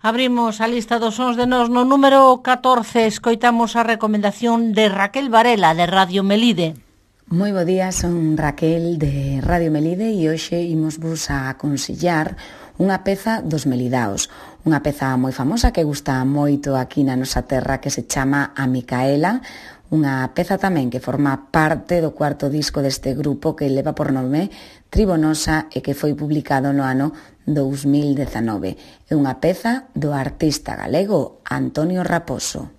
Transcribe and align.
Abrimos 0.00 0.60
a 0.60 0.68
lista 0.68 1.00
dos 1.02 1.18
sons 1.18 1.34
de 1.34 1.50
nos 1.50 1.74
no 1.74 1.82
número 1.82 2.38
14 2.38 3.10
escoitamos 3.10 3.74
a 3.74 3.82
recomendación 3.82 4.70
de 4.70 4.86
Raquel 4.86 5.26
Varela 5.26 5.74
de 5.74 5.90
Radio 5.90 6.22
Melide. 6.22 6.78
Moi 7.26 7.50
bo 7.50 7.66
día, 7.66 7.90
son 7.90 8.38
Raquel 8.38 9.02
de 9.02 9.42
Radio 9.42 9.74
Melide 9.74 10.06
e 10.14 10.30
hoxe 10.30 10.62
imos 10.62 11.02
vos 11.02 11.34
a 11.34 11.50
aconsellar 11.50 12.38
unha 12.78 13.02
peza 13.02 13.42
dos 13.42 13.66
Melidaos, 13.66 14.30
unha 14.62 14.86
peza 14.86 15.18
moi 15.18 15.34
famosa 15.34 15.74
que 15.74 15.82
gusta 15.82 16.22
moito 16.22 16.78
aquí 16.78 17.02
na 17.02 17.18
nosa 17.18 17.42
terra 17.42 17.82
que 17.82 17.90
se 17.90 18.06
chama 18.06 18.54
A 18.54 18.70
Micaela, 18.70 19.42
Unha 19.88 20.20
peza 20.36 20.60
tamén 20.60 20.92
que 20.92 21.00
forma 21.00 21.48
parte 21.48 22.04
do 22.04 22.12
cuarto 22.12 22.52
disco 22.52 22.84
deste 22.84 23.16
grupo 23.16 23.56
que 23.56 23.72
leva 23.72 23.96
por 23.96 24.12
nome 24.12 24.52
Tribonosa 24.92 25.68
e 25.72 25.80
que 25.80 25.96
foi 25.96 26.12
publicado 26.12 26.76
no 26.76 26.84
ano 26.84 27.16
2019. 27.48 29.08
É 29.08 29.12
unha 29.16 29.40
peza 29.40 29.88
do 29.96 30.12
artista 30.12 30.76
galego 30.76 31.40
Antonio 31.48 32.04
Raposo. 32.04 32.77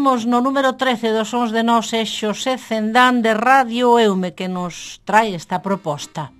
Imos 0.00 0.24
no 0.24 0.40
número 0.40 0.80
13 0.80 1.12
dos 1.12 1.28
Sons 1.28 1.52
de 1.52 1.60
Nós 1.60 1.92
é 1.92 2.08
Xosé 2.08 2.56
Zendán 2.56 3.20
de 3.20 3.36
Radio 3.36 4.00
Eume 4.00 4.32
que 4.32 4.48
nos 4.48 5.04
trae 5.04 5.36
esta 5.36 5.60
proposta. 5.60 6.32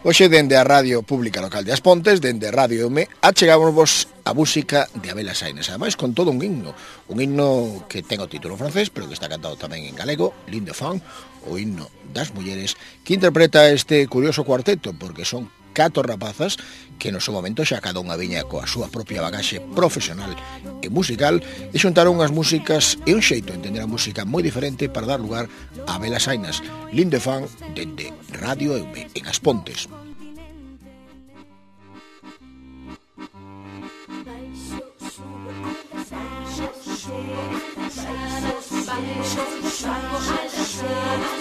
Hoxe 0.00 0.32
dende 0.32 0.56
a 0.56 0.64
Radio 0.64 1.04
Pública 1.04 1.44
Local 1.44 1.60
de 1.60 1.76
As 1.76 1.84
Pontes, 1.84 2.24
dende 2.24 2.48
Radio 2.48 2.88
Eume, 2.88 3.04
achegámonos 3.20 4.08
a 4.24 4.32
música 4.32 4.88
de 4.96 5.12
Abela 5.12 5.36
Sainz, 5.36 5.68
ademais 5.68 5.92
con 5.92 6.16
todo 6.16 6.32
un 6.32 6.40
himno, 6.40 6.72
un 7.12 7.20
himno 7.20 7.84
que 7.84 8.00
ten 8.00 8.24
o 8.24 8.32
título 8.32 8.56
francés, 8.56 8.88
pero 8.88 9.12
que 9.12 9.12
está 9.12 9.28
cantado 9.28 9.60
tamén 9.60 9.84
en 9.84 9.92
galego, 9.92 10.32
Lindo 10.48 10.72
Fan, 10.72 11.04
o 11.44 11.60
himno 11.60 11.92
das 12.16 12.32
mulleres, 12.32 12.80
que 13.04 13.12
interpreta 13.12 13.68
este 13.68 14.08
curioso 14.08 14.40
cuarteto, 14.40 14.96
porque 14.96 15.28
son 15.28 15.52
catro 15.76 16.00
rapazas 16.00 16.56
que 16.96 17.12
no 17.12 17.20
seu 17.20 17.36
momento 17.36 17.60
xa 17.68 17.84
cada 17.84 18.00
unha 18.00 18.16
viña 18.16 18.48
coa 18.48 18.64
súa 18.64 18.88
propia 18.88 19.20
bagaxe 19.20 19.60
profesional 19.76 20.32
e 20.80 20.88
musical 20.88 21.44
e 21.44 21.76
xuntaron 21.76 22.16
unhas 22.16 22.32
músicas 22.32 22.96
e 23.04 23.12
un 23.12 23.20
xeito 23.20 23.52
de 23.52 23.60
entender 23.60 23.84
a 23.84 23.92
música 23.92 24.24
moi 24.24 24.40
diferente 24.40 24.88
para 24.88 25.04
dar 25.04 25.20
lugar 25.20 25.52
a 25.84 26.00
Belas 26.00 26.24
Ainas, 26.32 26.64
Lindefan, 26.96 27.44
dende 27.76 28.08
Radio 28.32 28.80
EUME 28.80 29.12
en 29.12 29.28
As 29.28 29.36
Pontes. 29.36 29.84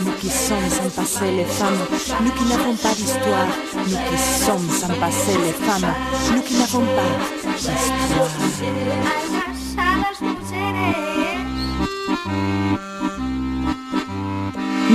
nous 0.01 0.11
qui 0.13 0.29
sommes 0.29 0.69
sans 0.69 0.89
passer 1.01 1.31
les 1.31 1.45
femmes, 1.45 1.77
nous 2.23 2.31
qui 2.31 2.43
n'avons 2.45 2.75
pas 2.75 2.93
d'histoire, 2.93 3.47
nous 3.87 3.97
qui 4.09 4.45
sommes 4.45 4.69
sans 4.69 4.93
passer 4.99 5.37
les 5.45 5.53
femmes, 5.65 5.93
nous 6.33 6.41
qui 6.41 6.55
n'avons 6.55 6.85
pas 6.95 7.11
d'histoire. 7.55 8.29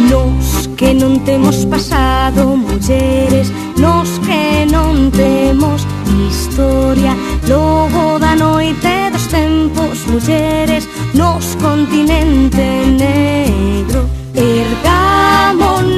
Nos 0.08 0.76
que 0.76 0.94
non 0.94 1.18
temos 1.20 1.66
pasado, 1.66 2.56
mulleres, 2.56 3.50
nos 3.76 4.18
que 4.20 4.66
non 4.70 5.10
temos 5.10 5.86
historia, 6.28 7.16
logo 7.48 8.18
da 8.18 8.34
noite 8.34 9.10
dos 9.12 9.26
tempos, 9.28 10.06
mulleres, 10.06 10.88
nos 11.14 11.56
continente 11.56 12.86
negro. 12.86 14.19
Ergámonos, 14.34 15.88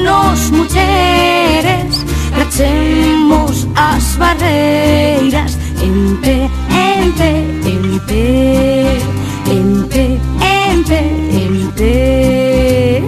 mulleres, 0.51 2.05
rachemos 2.37 3.69
as 3.77 4.17
barreiras. 4.17 5.59
Empe, 5.83 6.49
empe, 6.71 7.45
empe, 7.67 9.03
empe, 9.51 10.21
empe, 10.71 11.01
empe. 11.45 13.03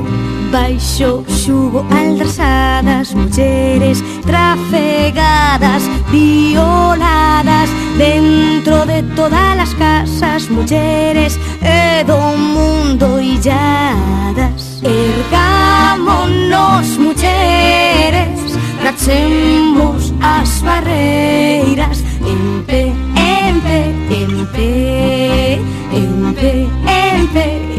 Baixo 0.53 1.25
xugo 1.29 1.85
aldrasadas, 1.91 3.15
mulleres 3.15 4.03
trafegadas, 4.27 5.83
violadas. 6.11 7.71
Dentro 7.97 8.85
de 8.87 9.03
todas 9.15 9.59
as 9.59 9.75
casas, 9.75 10.49
mulleres 10.49 11.39
e 11.63 12.01
eh, 12.01 12.05
do 12.05 12.19
mundo 12.37 13.21
illadas. 13.21 14.64
Ergámonos, 14.85 16.87
mulleres, 16.99 18.59
rachemos 18.83 20.13
as 20.21 20.61
barreiras 20.61 22.05
En 22.27 22.63
pé, 22.67 22.93
en 23.17 23.61
pé, 23.61 23.95
en 24.11 24.47
pé, 24.47 25.61
en 25.93 26.35
pé, 26.35 26.35
en 26.35 26.35
pé, 26.35 26.67
en 26.87 27.27
pé. 27.29 27.74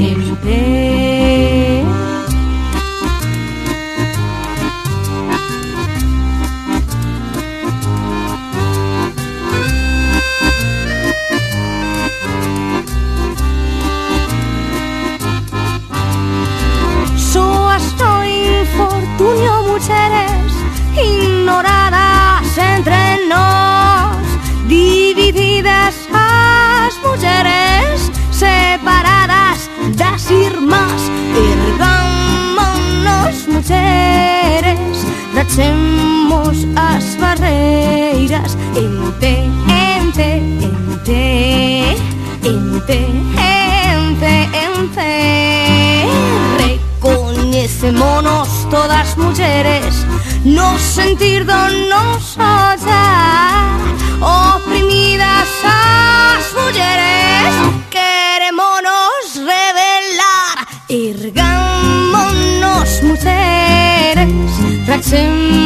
as 36.75 37.15
barreiras 37.15 38.57
Ente, 38.75 39.49
ente, 39.67 40.41
ente 40.61 41.95
Ente, 42.43 42.99
ente, 43.37 44.49
ente 44.65 45.11
Recoñecémonos 46.59 48.49
todas 48.69 49.17
mulleres 49.17 50.05
No 50.43 50.77
sentir 50.77 51.45
don 51.45 51.89
nos 51.89 52.37
hallar 52.37 53.79
Oprimidas 54.21 55.49
as 55.63 56.53
mulleres 56.53 57.53
queremos 57.89 59.35
revelar. 59.35 60.67
Irgámonos 60.89 62.21
mulleres 63.03 64.29
Traxemos 64.85 65.64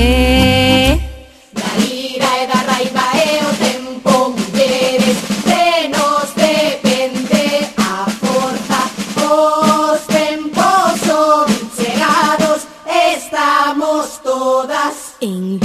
La 0.00 1.84
ira 1.84 2.28
era 2.42 2.62
raiva 2.62 2.82
y 2.82 2.88
cae 2.88 3.40
o 3.44 3.52
tempo, 3.66 4.34
mujeres, 4.36 5.16
tenos 5.44 6.34
depende 6.34 7.68
Aporta 7.76 8.82
porta, 9.14 9.60
los 9.88 10.06
tempos 10.06 11.00
son 11.06 11.46
cerrados, 11.76 12.60
estamos 12.86 14.20
todas 14.22 14.94
en 15.20 15.58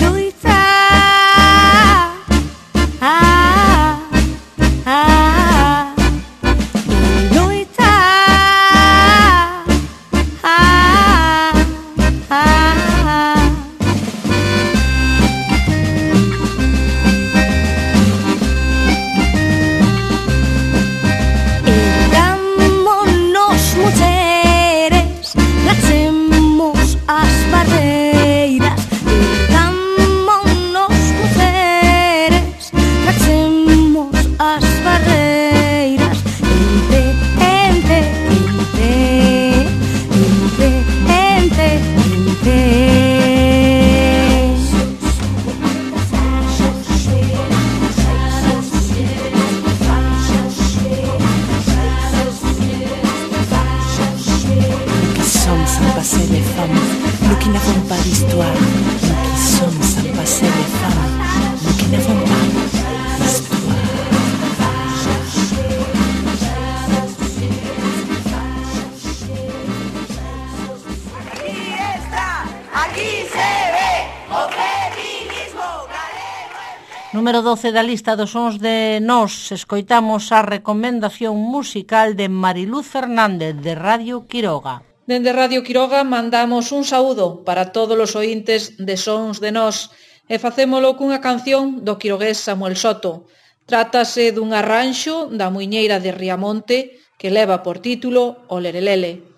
da 77.75 77.83
lista 77.83 78.15
dos 78.15 78.31
sons 78.31 78.55
de 78.63 79.03
nós 79.03 79.51
escoitamos 79.51 80.31
a 80.31 80.39
recomendación 80.39 81.35
musical 81.35 82.15
de 82.15 82.31
Mariluz 82.31 82.87
Fernández 82.87 83.51
de 83.59 83.75
Radio 83.75 84.23
Quiroga. 84.31 84.79
Dende 85.03 85.35
Radio 85.35 85.59
Quiroga 85.59 86.07
mandamos 86.07 86.71
un 86.71 86.87
saúdo 86.87 87.43
para 87.43 87.75
todos 87.75 87.99
os 87.99 88.15
ointes 88.15 88.79
de 88.79 88.95
Sons 88.95 89.43
de 89.43 89.51
Nós 89.51 89.91
e 90.31 90.39
facémolo 90.39 90.95
cunha 90.95 91.19
canción 91.19 91.83
do 91.83 91.99
quirogués 91.99 92.39
Samuel 92.39 92.79
Soto. 92.79 93.27
Trátase 93.67 94.31
dun 94.31 94.55
arranxo 94.55 95.27
da 95.35 95.51
muiñeira 95.51 95.99
de 95.99 96.15
Riamonte 96.15 97.03
que 97.19 97.27
leva 97.27 97.59
por 97.59 97.83
título 97.83 98.47
O 98.47 98.63
Lerelele. 98.63 99.34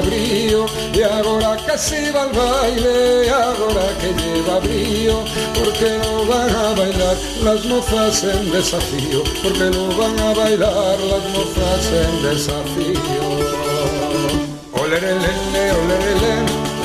lleva 0.00 0.66
y 0.94 1.02
ahora 1.02 1.56
que 1.56 1.76
va 2.12 2.22
al 2.22 2.32
baile, 2.32 3.30
ahora 3.30 3.86
que 4.00 4.08
lleva 4.20 4.58
brío, 4.60 5.24
porque 5.58 5.98
no 6.02 6.26
van 6.26 6.50
a 6.50 6.74
bailar 6.74 7.16
las 7.42 7.64
mozas 7.66 8.24
en 8.24 8.50
desafío, 8.50 9.22
porque 9.42 9.70
no 9.76 9.88
van 9.96 10.18
a 10.18 10.34
bailar 10.34 10.98
las 11.10 11.24
mozas 11.34 11.84
en 12.02 12.22
desafío. 12.22 13.02
Olerelele, 14.72 15.64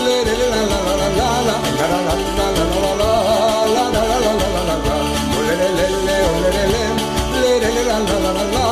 lerele 0.05 0.47
la 0.49 0.61
la 0.65 0.79
la 0.85 1.07
la 1.07 1.37
la 1.47 1.57
la 1.57 1.87
la 1.87 1.97
la 1.97 2.15
la 2.17 2.57
la 2.57 2.87
la 2.97 3.07
la 3.07 3.85
la 3.85 3.93
la 3.93 4.33
la 8.23 8.43
la 8.43 8.66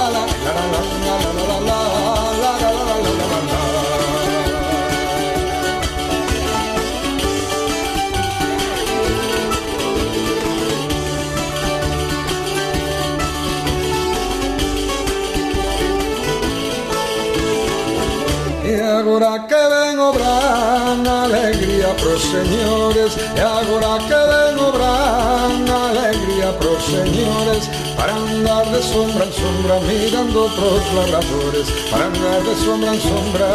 agora 19.15 19.47
que 19.47 19.55
ven 19.55 19.99
o 19.99 20.11
bran 20.11 21.07
Alegría 21.07 21.95
pros 21.95 22.21
señores 22.21 23.15
E 23.35 23.41
agora 23.41 23.97
que 24.07 24.21
ven 24.31 24.59
o 24.59 24.71
bran 24.75 25.69
Alegría 25.69 26.51
pros 26.59 26.83
señores 26.83 27.69
Para 27.95 28.13
andar 28.13 28.65
de 28.71 28.81
sombra 28.83 29.23
en 29.25 29.33
sombra 29.33 29.79
Mirando 29.87 30.47
pros 30.57 30.83
labradores 30.93 31.67
Para 31.91 32.05
andar 32.07 32.43
de 32.43 32.55
sombra 32.63 32.93
en 32.93 33.01
sombra 33.01 33.47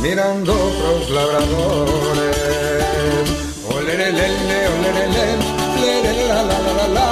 Mirando 0.00 0.54
pros 0.78 1.10
labradores 1.10 2.36
Olerelele, 3.66 4.58
olerele 4.74 5.26
Lerele 5.80 6.28
la 6.28 6.42
la 6.42 6.58
la 6.66 6.72
la 6.78 6.86
la 6.86 7.06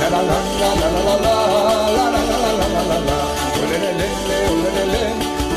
La 0.00 0.08
la 0.10 0.22
la 0.22 0.38
la 0.60 0.70
la 0.80 0.88
la 0.88 1.00
la 1.06 1.16
la 1.24 1.36
La 1.96 2.06
la 2.14 2.22
la 2.24 2.40
la 2.40 2.66
la 2.72 2.82
la 2.90 2.98
la 3.08 3.18
Olerelele, 3.60 4.08
la 4.64 4.70
la 4.72 4.84
la 4.92 5.43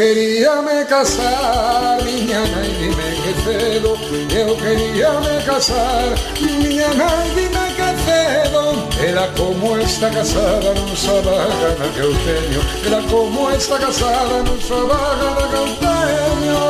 quería 0.00 0.62
me 0.62 0.86
casar, 0.86 2.02
niña 2.02 2.42
y 2.64 2.72
dime 2.80 3.08
qué 3.22 3.32
cedo. 3.44 3.90
Yo 4.34 4.56
quería 4.56 5.12
me 5.20 5.44
casar, 5.44 6.08
niña 6.40 6.88
y 7.26 7.30
dime 7.38 7.64
qué 7.76 7.88
cedo. 8.06 8.62
Era 9.06 9.24
como 9.34 9.76
esta 9.76 10.08
casada, 10.10 10.72
no 10.74 10.84
usaba 10.92 11.32
gana 11.60 11.88
cauteño. 11.96 12.60
Era 12.86 13.00
como 13.10 13.50
esta 13.50 13.76
casada, 13.78 14.42
no 14.42 14.52
usaba 14.52 14.98
gana 15.20 15.44
cauteño. 15.54 16.60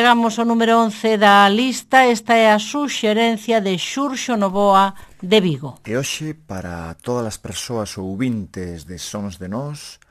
Chegamos 0.02 0.34
ao 0.36 0.50
número 0.50 0.82
11 0.82 1.14
da 1.14 1.46
lista, 1.46 2.02
esta 2.10 2.34
é 2.34 2.50
a 2.50 2.58
suxerencia 2.58 3.62
de 3.62 3.78
Xurxo 3.78 4.34
Novoa 4.34 4.98
de 5.22 5.38
Vigo. 5.38 5.78
E 5.86 5.94
hoxe, 5.94 6.34
para 6.34 6.90
todas 6.98 7.22
as 7.30 7.38
persoas 7.38 7.94
ouvintes 7.94 8.82
de 8.82 8.98
Sons 8.98 9.38
de 9.38 9.46
Nós, 9.46 10.02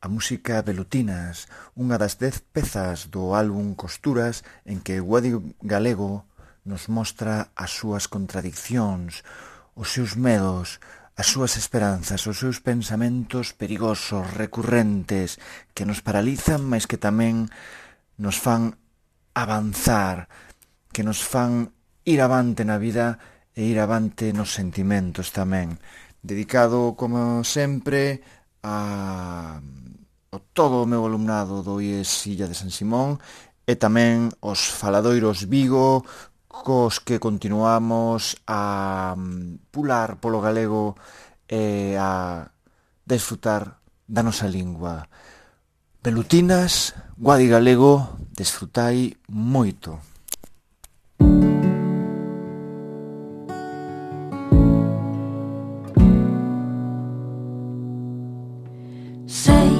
a 0.00 0.08
música 0.08 0.64
Velutinas, 0.64 1.44
unha 1.76 2.00
das 2.00 2.16
dez 2.16 2.40
pezas 2.40 3.12
do 3.12 3.36
álbum 3.36 3.76
Costuras 3.76 4.40
en 4.64 4.80
que 4.80 4.96
o 4.96 5.04
Guadi 5.04 5.36
Galego 5.60 6.24
nos 6.64 6.88
mostra 6.88 7.52
as 7.52 7.76
súas 7.76 8.08
contradiccións, 8.08 9.28
os 9.76 9.92
seus 9.92 10.16
medos, 10.16 10.80
as 11.20 11.28
súas 11.28 11.60
esperanzas, 11.60 12.24
os 12.24 12.40
seus 12.40 12.64
pensamentos 12.64 13.52
perigosos, 13.52 14.24
recurrentes, 14.32 15.36
que 15.76 15.84
nos 15.84 16.00
paralizan, 16.00 16.64
mas 16.64 16.88
que 16.88 16.96
tamén 16.96 17.52
nos 18.16 18.40
fan 18.40 18.72
avanzar, 19.38 20.26
que 20.90 21.06
nos 21.06 21.22
fan 21.22 21.70
ir 22.02 22.18
avante 22.18 22.66
na 22.66 22.74
vida 22.82 23.22
e 23.54 23.70
ir 23.70 23.78
avante 23.78 24.34
nos 24.34 24.50
sentimentos 24.50 25.30
tamén. 25.30 25.78
Dedicado, 26.18 26.98
como 26.98 27.46
sempre, 27.46 28.18
a 28.66 29.62
o 30.28 30.38
todo 30.52 30.84
o 30.84 30.90
meu 30.90 31.06
alumnado 31.06 31.62
do 31.62 31.80
IES 31.80 32.26
Illa 32.28 32.44
de 32.50 32.58
San 32.58 32.68
Simón 32.68 33.16
e 33.64 33.80
tamén 33.80 34.28
os 34.44 34.68
faladoiros 34.68 35.48
Vigo 35.48 36.04
cos 36.48 37.00
que 37.00 37.16
continuamos 37.16 38.36
a 38.44 39.14
mm, 39.16 39.72
pular 39.72 40.20
polo 40.20 40.42
galego 40.42 40.98
e 41.48 41.96
a 41.96 42.44
desfrutar 43.08 43.80
da 44.04 44.20
nosa 44.20 44.48
lingua. 44.48 45.08
Pelutinas, 46.04 46.92
Guadi 47.20 47.48
Galego, 47.48 48.06
desfrutai 48.30 49.16
moito. 49.28 49.98
Sei 59.26 59.74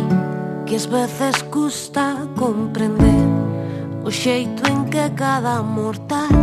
que 0.67 0.75
as 0.75 0.87
veces 0.87 1.43
custa 1.45 2.27
comprender 2.35 3.23
o 4.03 4.11
xeito 4.11 4.67
en 4.67 4.91
que 4.91 5.09
cada 5.15 5.63
mortal 5.63 6.35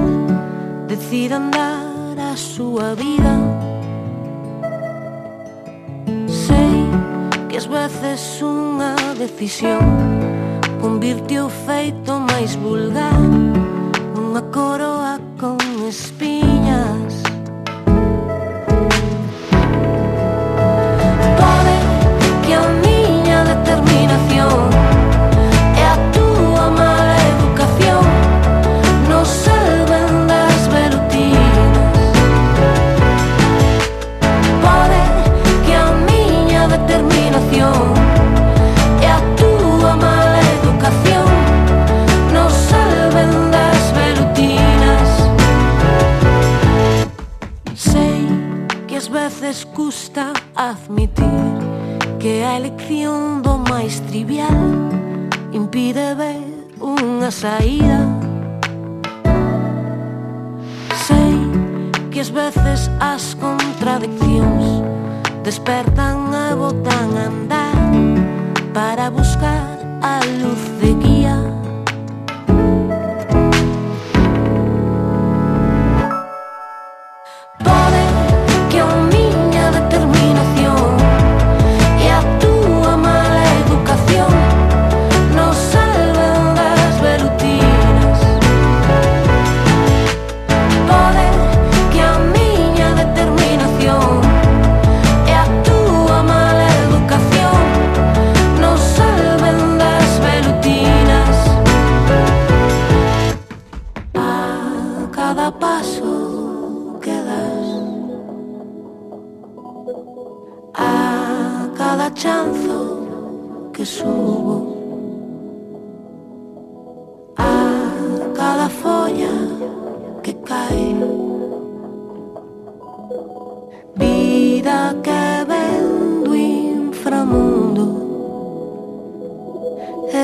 decide 0.88 1.36
andar 1.36 2.16
a 2.32 2.38
súa 2.38 2.96
vida. 2.96 3.36
Sei 6.32 6.88
que 7.50 7.58
as 7.58 7.68
veces 7.68 8.40
unha 8.40 8.96
decisión 9.20 10.15
Convirte 10.86 11.40
o 11.40 11.50
feito 11.50 12.14
máis 12.30 12.54
vulgar 12.62 13.18
Unha 14.22 14.42
coroa 14.54 15.18
con 15.42 15.58
espinas. 15.90 16.55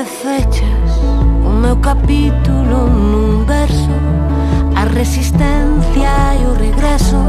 e 0.01 0.05
fechas 0.05 0.91
o 1.45 1.49
meu 1.49 1.75
capítulo 1.77 2.89
nun 2.89 3.45
verso 3.45 3.93
a 4.75 4.85
resistencia 4.85 6.15
e 6.41 6.45
o 6.45 6.53
regreso 6.53 7.21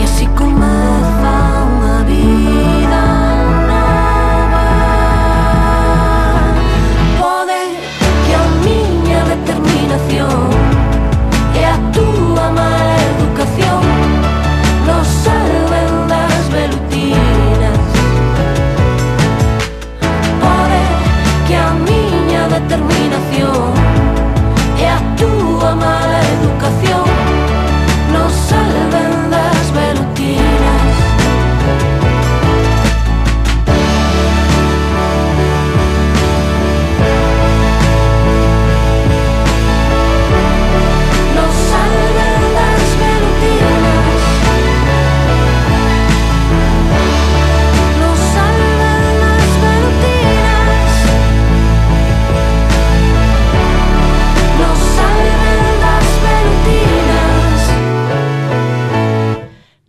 e 0.00 0.04
así 0.04 0.26
comeza 0.28 1.34
unha 1.68 2.04
vida. 2.08 2.91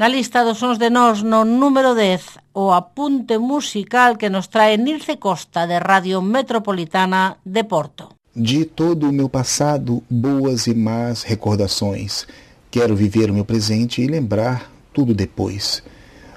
Na 0.03 0.09
lista 0.09 0.43
dos 0.43 0.57
sons 0.57 0.77
de 0.77 0.89
nós 0.89 1.23
no 1.23 1.45
número 1.45 1.95
10, 1.95 2.37
o 2.53 2.71
apunte 2.73 3.37
musical 3.37 4.17
que 4.17 4.29
nos 4.29 4.47
trae 4.47 4.75
Nilce 4.75 5.15
Costa 5.15 5.65
de 5.65 5.79
Radio 5.79 6.21
Metropolitana 6.21 7.37
de 7.45 7.63
Porto. 7.63 8.09
De 8.35 8.65
todo 8.65 9.07
o 9.07 9.13
meu 9.13 9.29
passado, 9.29 10.03
boas 10.09 10.67
e 10.67 10.73
más 10.75 11.23
recordações. 11.23 12.27
Quero 12.69 12.97
viver 12.97 13.31
o 13.31 13.33
meu 13.33 13.45
presente 13.45 14.01
e 14.01 14.07
lembrar 14.07 14.69
tudo 14.93 15.13
depois. 15.13 15.81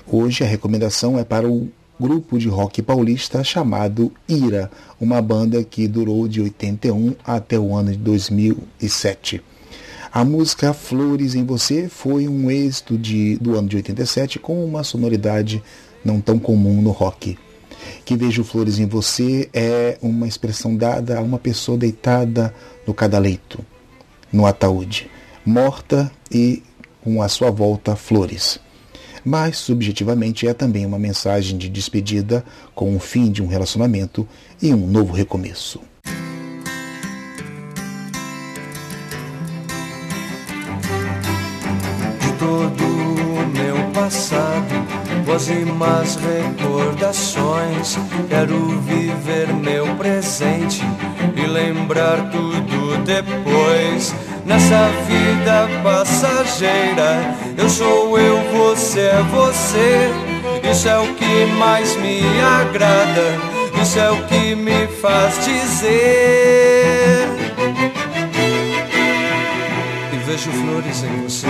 Hoje 0.07 0.45
a 0.45 0.47
recomendação 0.47 1.19
é 1.19 1.25
para 1.25 1.49
o 1.49 1.69
grupo 1.99 2.39
de 2.39 2.49
rock 2.49 2.81
paulista 2.83 3.43
chamado 3.43 4.13
Ira, 4.29 4.71
uma 5.01 5.21
banda 5.21 5.65
que 5.65 5.89
durou 5.89 6.29
de 6.29 6.41
81 6.41 7.17
até 7.25 7.59
o 7.59 7.75
ano 7.75 7.91
de 7.91 7.99
2007. 7.99 9.43
A 10.17 10.25
música 10.25 10.73
Flores 10.73 11.35
em 11.35 11.45
Você 11.45 11.91
foi 11.91 12.27
um 12.27 12.51
êxito 12.51 12.97
de, 12.97 13.37
do 13.37 13.55
ano 13.55 13.69
de 13.69 13.77
87 13.77 14.39
com 14.39 14.65
uma 14.65 14.83
sonoridade 14.83 15.63
não 16.03 16.23
tão 16.23 16.39
comum 16.39 16.81
no 16.81 16.91
rock. 16.91 17.37
Que 18.03 18.17
vejo 18.17 18.43
flores 18.43 18.79
em 18.79 18.87
você 18.87 19.51
é 19.53 19.99
uma 20.01 20.27
expressão 20.27 20.75
dada 20.75 21.19
a 21.19 21.21
uma 21.21 21.39
pessoa 21.39 21.77
deitada 21.77 22.55
no 22.87 22.95
cada 22.95 23.19
leito, 23.19 23.63
no 24.33 24.47
ataúde, 24.47 25.11
morta 25.45 26.11
e 26.33 26.63
com 27.05 27.21
a 27.21 27.29
sua 27.29 27.51
volta 27.51 27.95
flores. 27.95 28.59
Mas, 29.23 29.59
subjetivamente, 29.59 30.49
é 30.49 30.55
também 30.55 30.87
uma 30.87 30.99
mensagem 30.99 31.59
de 31.59 31.69
despedida 31.69 32.43
com 32.75 32.97
o 32.97 32.99
fim 32.99 33.31
de 33.31 33.43
um 33.43 33.49
relacionamento 33.49 34.27
e 34.63 34.73
um 34.73 34.87
novo 34.87 35.13
recomeço. 35.13 35.79
Más 45.79 46.17
recordações. 46.17 47.99
Quero 48.27 48.81
viver 48.81 49.53
meu 49.53 49.95
presente 49.97 50.83
e 51.37 51.47
lembrar 51.47 52.31
tudo 52.31 52.97
depois. 53.05 54.15
Nessa 54.47 54.89
vida 55.07 55.69
passageira, 55.83 57.35
eu 57.59 57.69
sou 57.69 58.19
eu, 58.19 58.39
você 58.51 59.01
é 59.01 59.23
você. 59.31 60.11
Isso 60.71 60.89
é 60.89 60.99
o 60.99 61.15
que 61.15 61.45
mais 61.59 61.95
me 61.97 62.23
agrada, 62.41 63.39
isso 63.83 63.99
é 63.99 64.11
o 64.11 64.23
que 64.27 64.55
me 64.55 64.87
faz 65.03 65.45
dizer. 65.45 67.29
E 70.13 70.17
vejo 70.25 70.51
flores 70.51 71.05
em 71.05 71.23
você. 71.23 71.47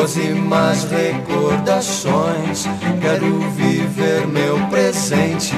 E 0.00 0.32
más 0.32 0.84
recordações. 0.84 2.66
Quero 3.02 3.38
viver 3.50 4.26
meu 4.26 4.58
presente 4.68 5.54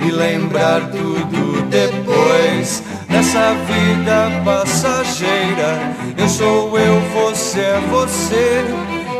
e 0.00 0.10
lembrar 0.10 0.80
tudo 0.90 1.60
depois. 1.68 2.82
Nessa 3.08 3.52
vida 3.66 4.30
passageira, 4.44 5.94
eu 6.16 6.26
sou 6.26 6.78
eu, 6.78 7.00
você 7.12 7.60
é 7.60 7.80
você. 7.90 8.64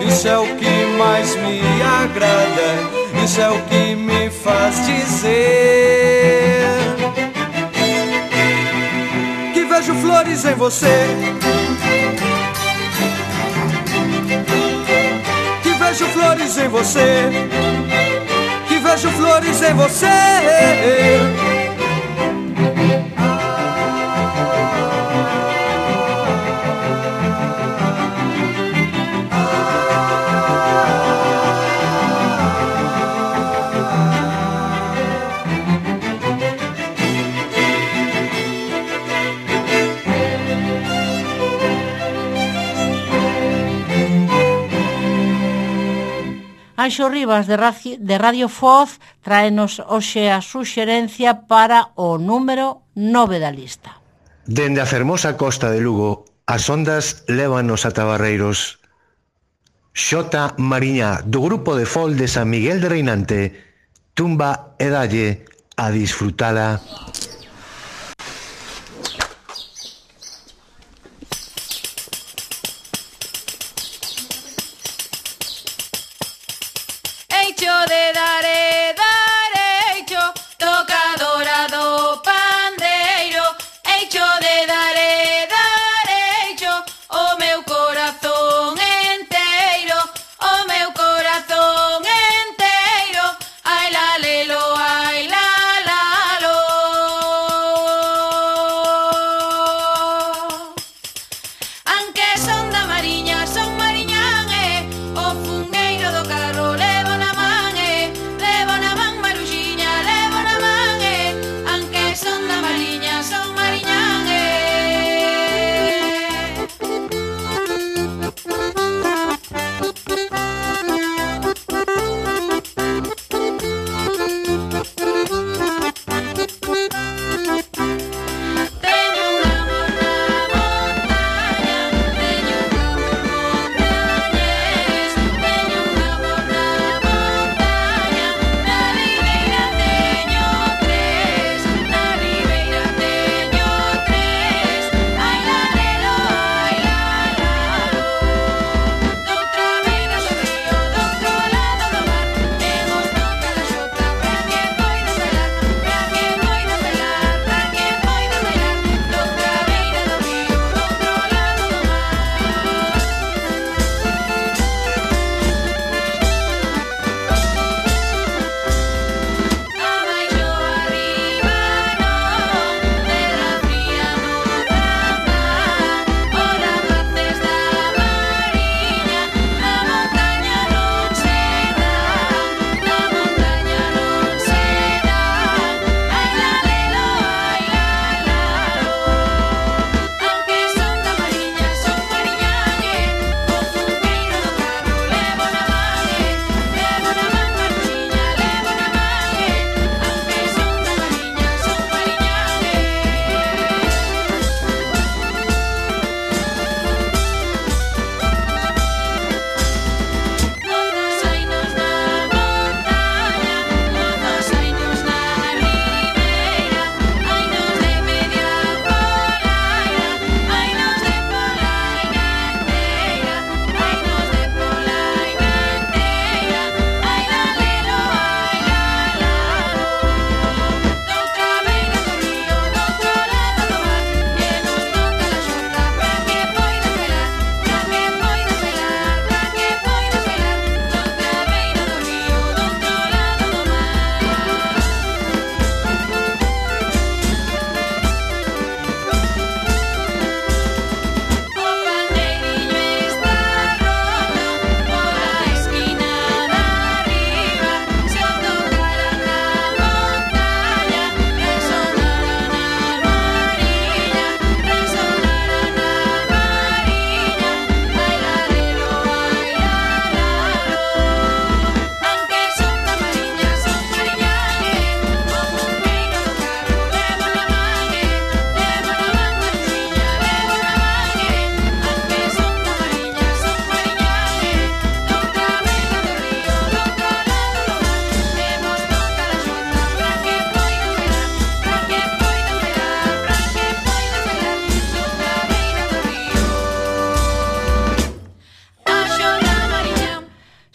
Isso 0.08 0.26
é 0.26 0.38
o 0.38 0.56
que 0.56 0.86
mais 0.98 1.36
me 1.36 1.60
agrada, 1.82 3.22
isso 3.22 3.40
é 3.42 3.50
o 3.50 3.60
que 3.64 3.94
me 3.94 4.30
faz 4.30 4.86
dizer 4.86 5.92
que 9.52 9.64
vejo 9.64 9.94
flores 9.96 10.46
em 10.46 10.54
você. 10.54 11.06
Vejo 15.92 16.06
flores 16.06 16.56
em 16.56 16.68
você. 16.68 17.30
Que 18.66 18.78
vejo 18.78 19.10
flores 19.10 19.60
em 19.62 19.74
você. 19.74 21.61
Anxo 46.82 47.08
Rivas 47.08 47.46
de 47.46 47.56
Radio, 47.56 47.94
de 47.94 48.18
Radio 48.18 48.48
Foz 48.50 48.98
traenos 49.22 49.78
hoxe 49.78 50.34
a 50.34 50.42
suxerencia 50.42 51.46
para 51.46 51.94
o 51.94 52.18
número 52.18 52.90
9 52.98 53.38
da 53.38 53.54
lista. 53.54 54.02
Dende 54.50 54.82
a 54.82 54.90
fermosa 54.90 55.38
costa 55.38 55.70
de 55.70 55.78
Lugo, 55.78 56.26
as 56.42 56.66
ondas 56.66 57.22
lévanos 57.30 57.86
a 57.86 57.94
Tabarreiros. 57.94 58.82
Xota 59.94 60.58
Mariñá, 60.58 61.22
do 61.22 61.38
grupo 61.38 61.78
de 61.78 61.86
fol 61.86 62.18
de 62.18 62.26
San 62.26 62.50
Miguel 62.50 62.82
de 62.82 62.90
Reinante, 62.90 63.40
tumba 64.18 64.74
e 64.74 64.90
dalle 64.90 65.46
a 65.78 65.94
disfrutala. 65.94 66.82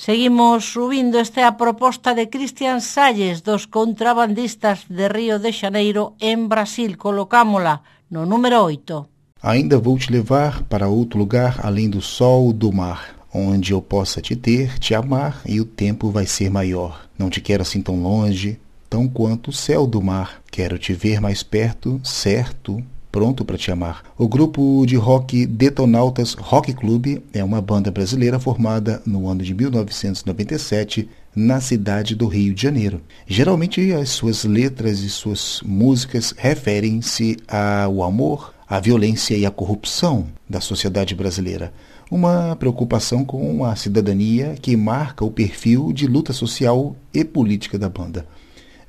Seguimos 0.08 0.64
subindo 0.64 1.18
esta 1.20 1.42
é 1.42 1.44
a 1.44 1.58
proposta 1.58 2.16
de 2.16 2.28
Cristian 2.28 2.80
Salles 2.80 3.42
dos 3.42 3.66
contrabandistas 3.66 4.86
de 4.88 5.10
Río 5.10 5.38
de 5.38 5.52
Xaneiro 5.52 6.16
en 6.22 6.48
Brasil. 6.48 6.96
Colocámola 6.96 7.84
no 8.10 8.26
número 8.26 8.64
8. 8.64 9.10
Ainda 9.42 9.78
vou 9.78 10.00
te 10.00 10.10
levar 10.10 10.64
para 10.64 10.88
outro 10.88 11.20
lugar 11.20 11.60
além 11.62 11.90
do 11.90 12.00
sol 12.02 12.54
do 12.54 12.72
mar, 12.72 13.20
onde 13.34 13.74
eu 13.74 13.82
possa 13.82 14.22
te 14.22 14.38
ter, 14.38 14.80
te 14.80 14.96
amar 14.96 15.42
e 15.46 15.60
o 15.60 15.66
tempo 15.66 16.10
vai 16.10 16.26
ser 16.26 16.50
maior. 16.50 17.04
Não 17.20 17.30
te 17.30 17.42
quero 17.42 17.64
assim 17.64 17.82
tão 17.82 18.02
longe, 18.02 18.58
tão 18.90 19.10
quanto 19.10 19.50
o 19.50 19.54
céu 19.54 19.86
do 19.86 20.02
mar. 20.02 20.42
Quero 20.50 20.80
te 20.80 20.94
ver 20.94 21.20
mais 21.20 21.44
perto, 21.44 22.00
certo, 22.02 22.82
pronto 23.12 23.44
para 23.44 23.58
te 23.58 23.72
amar. 23.72 24.04
O 24.18 24.28
grupo 24.28 24.86
de 24.86 24.96
rock 24.96 25.46
Detonautas 25.46 26.34
Rock 26.34 26.74
Club 26.74 27.22
é 27.34 27.44
uma 27.44 27.62
banda 27.62 27.92
brasileira 27.92 28.40
formada 28.40 29.02
no 29.06 29.28
ano 29.28 29.44
de 29.44 29.54
1997 29.54 31.10
na 31.36 31.62
cidade 31.62 32.16
do 32.16 32.28
Rio 32.28 32.54
de 32.54 32.64
Janeiro. 32.64 33.02
Geralmente 33.28 33.94
as 33.94 34.10
suas 34.10 34.44
letras 34.44 35.00
e 35.00 35.10
suas 35.10 35.62
músicas 35.64 36.34
referem-se 36.36 37.38
ao 37.48 38.04
amor, 38.04 38.54
a 38.68 38.80
violência 38.80 39.36
e 39.36 39.46
a 39.46 39.52
corrupção 39.52 40.28
da 40.50 40.60
sociedade 40.60 41.16
brasileira. 41.16 41.72
Uma 42.10 42.56
preocupação 42.56 43.24
com 43.24 43.64
a 43.64 43.76
cidadania 43.76 44.56
que 44.62 44.76
marca 44.76 45.24
o 45.24 45.32
perfil 45.32 45.94
de 45.94 46.08
luta 46.08 46.34
social 46.34 46.96
e 47.14 47.24
política 47.24 47.78
da 47.78 47.88
banda. 47.88 48.26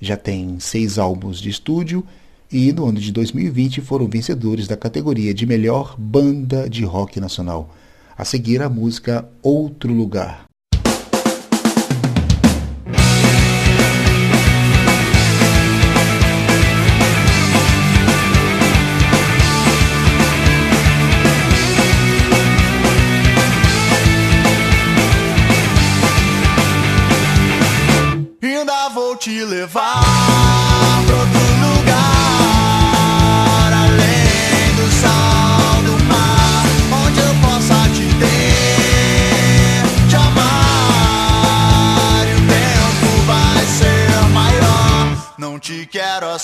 Já 0.00 0.16
tem 0.16 0.58
seis 0.60 0.98
álbuns 0.98 1.40
de 1.40 1.50
estúdio 1.50 2.04
e 2.50 2.72
no 2.72 2.86
ano 2.86 2.98
de 2.98 3.12
2020 3.12 3.80
foram 3.80 4.08
vencedores 4.08 4.66
da 4.66 4.76
categoria 4.76 5.34
de 5.34 5.46
melhor 5.46 5.94
banda 5.98 6.68
de 6.68 6.84
rock 6.84 7.20
nacional. 7.20 7.74
A 8.16 8.24
seguir 8.24 8.62
a 8.62 8.68
música 8.68 9.28
Outro 9.42 9.92
Lugar. 9.92 10.47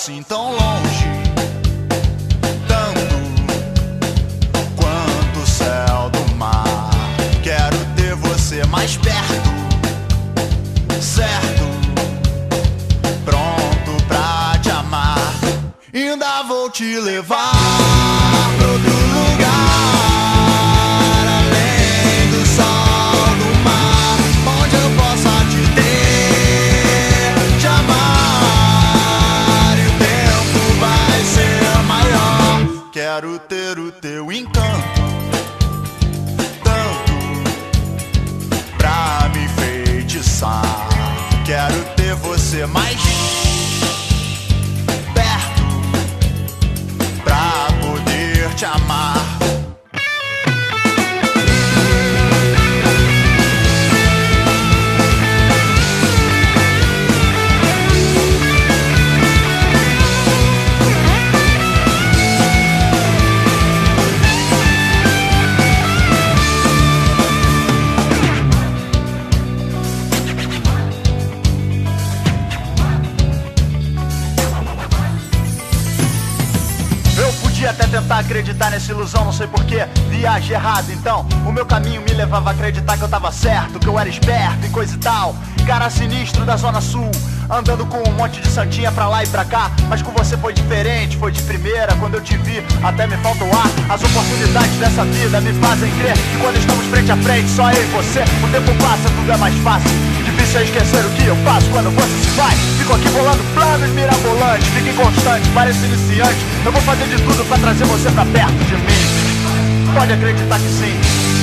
assim. 0.05 0.19
Então, 0.19 0.34
caminho 82.44 82.50
me 82.50 82.50
levava 82.50 82.50
a 82.50 82.52
acreditar 82.52 82.98
que 82.98 83.02
eu 83.02 83.09
tava 83.09 83.33
certo, 83.33 83.78
que 83.78 83.87
eu 83.87 83.98
era 83.98 84.09
esperto 84.09 84.66
e 84.66 84.68
coisa 84.68 84.94
e 84.94 84.98
tal. 84.98 85.35
Cara 85.66 85.88
sinistro 85.88 86.44
da 86.44 86.57
Zona 86.57 86.80
Sul, 86.80 87.11
andando 87.50 87.87
com 87.87 87.98
um 88.07 88.12
monte 88.12 88.40
de 88.40 88.48
santinha 88.48 88.92
pra 88.92 89.09
lá 89.09 89.24
e 89.24 89.26
pra 89.26 89.44
cá. 89.44 89.70
Mas 89.88 90.02
com 90.02 90.12
você 90.12 90.37
foi 90.37 90.52
diferente, 90.52 91.16
foi 91.16 91.33
de 91.33 91.40
primeira. 91.42 91.94
Quando 91.96 92.14
eu 92.14 92.20
te 92.20 92.37
vi, 92.37 92.62
até 92.83 93.07
me 93.07 93.16
falta 93.18 93.44
o 93.44 93.48
ar. 93.48 93.68
As 93.88 94.02
oportunidades 94.02 94.76
dessa 94.76 95.04
vida 95.04 95.40
me 95.40 95.52
fazem 95.54 95.90
crer 95.96 96.12
que 96.12 96.38
quando 96.40 96.57
estamos 96.59 96.85
frente 96.87 97.11
a 97.11 97.16
frente, 97.16 97.48
só 97.48 97.70
eu 97.70 97.83
e 97.83 97.87
você, 97.87 98.20
o 98.20 98.48
tempo 98.48 98.74
passa, 98.83 99.09
tudo 99.09 99.33
é 99.33 99.37
mais 99.38 99.54
fácil. 99.62 99.90
Difícil 100.24 100.61
é 100.61 100.64
esquecer 100.64 101.04
o 101.04 101.11
que 101.11 101.24
eu 101.24 101.37
faço 101.37 101.66
quando 101.70 101.90
você 101.94 102.24
se 102.24 102.30
vai. 102.37 102.54
Fico 102.78 102.94
aqui 102.94 103.09
bolando 103.09 103.42
planos 103.54 103.90
mirabolantes, 103.90 104.68
fique 104.68 104.92
constante, 104.92 105.48
parece 105.54 105.85
iniciante. 105.87 106.38
Eu 106.64 106.72
vou 106.72 106.83
fazer 106.83 107.07
de 107.07 107.22
tudo 107.22 107.44
pra 107.48 107.57
trazer 107.57 107.85
você 107.85 108.11
pra 108.11 108.26
perto 108.26 108.64
de 108.64 108.76
mim. 108.76 109.94
Pode 109.94 110.12
acreditar 110.12 110.59
que 110.59 110.68
sim. 110.68 111.34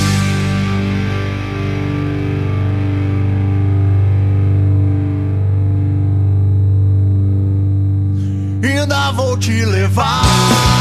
Vou 9.12 9.36
te 9.36 9.64
levar 9.64 10.71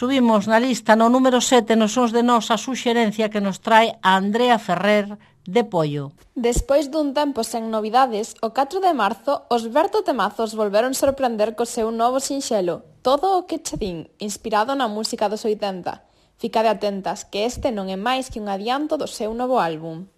Subimos 0.00 0.48
na 0.48 0.56
lista 0.56 0.96
no 0.96 1.12
número 1.12 1.44
7 1.44 1.76
nos 1.76 1.92
sons 1.92 2.08
de 2.16 2.24
nós 2.24 2.48
a 2.48 2.56
suxerencia 2.56 3.28
que 3.28 3.44
nos 3.44 3.60
trae 3.60 4.00
a 4.00 4.16
Andrea 4.16 4.56
Ferrer 4.56 5.20
de 5.44 5.60
Pollo. 5.60 6.16
Despois 6.32 6.88
dun 6.88 7.12
tempo 7.12 7.44
sen 7.44 7.68
novidades, 7.68 8.32
o 8.40 8.48
4 8.56 8.80
de 8.80 8.96
marzo, 8.96 9.44
os 9.52 9.68
Berto 9.68 10.00
Temazos 10.00 10.56
volveron 10.56 10.96
sorprender 10.96 11.52
co 11.52 11.68
seu 11.68 11.92
novo 11.92 12.16
sinxelo, 12.16 12.80
Todo 13.04 13.36
o 13.36 13.44
que 13.44 13.60
che 13.60 13.76
din, 13.76 14.08
inspirado 14.16 14.72
na 14.72 14.88
música 14.88 15.28
dos 15.28 15.44
80. 15.44 16.00
Ficade 16.40 16.72
atentas, 16.72 17.28
que 17.28 17.44
este 17.44 17.68
non 17.68 17.92
é 17.92 18.00
máis 18.00 18.32
que 18.32 18.40
un 18.40 18.48
adianto 18.48 18.96
do 18.96 19.04
seu 19.04 19.36
novo 19.36 19.60
álbum. 19.60 20.08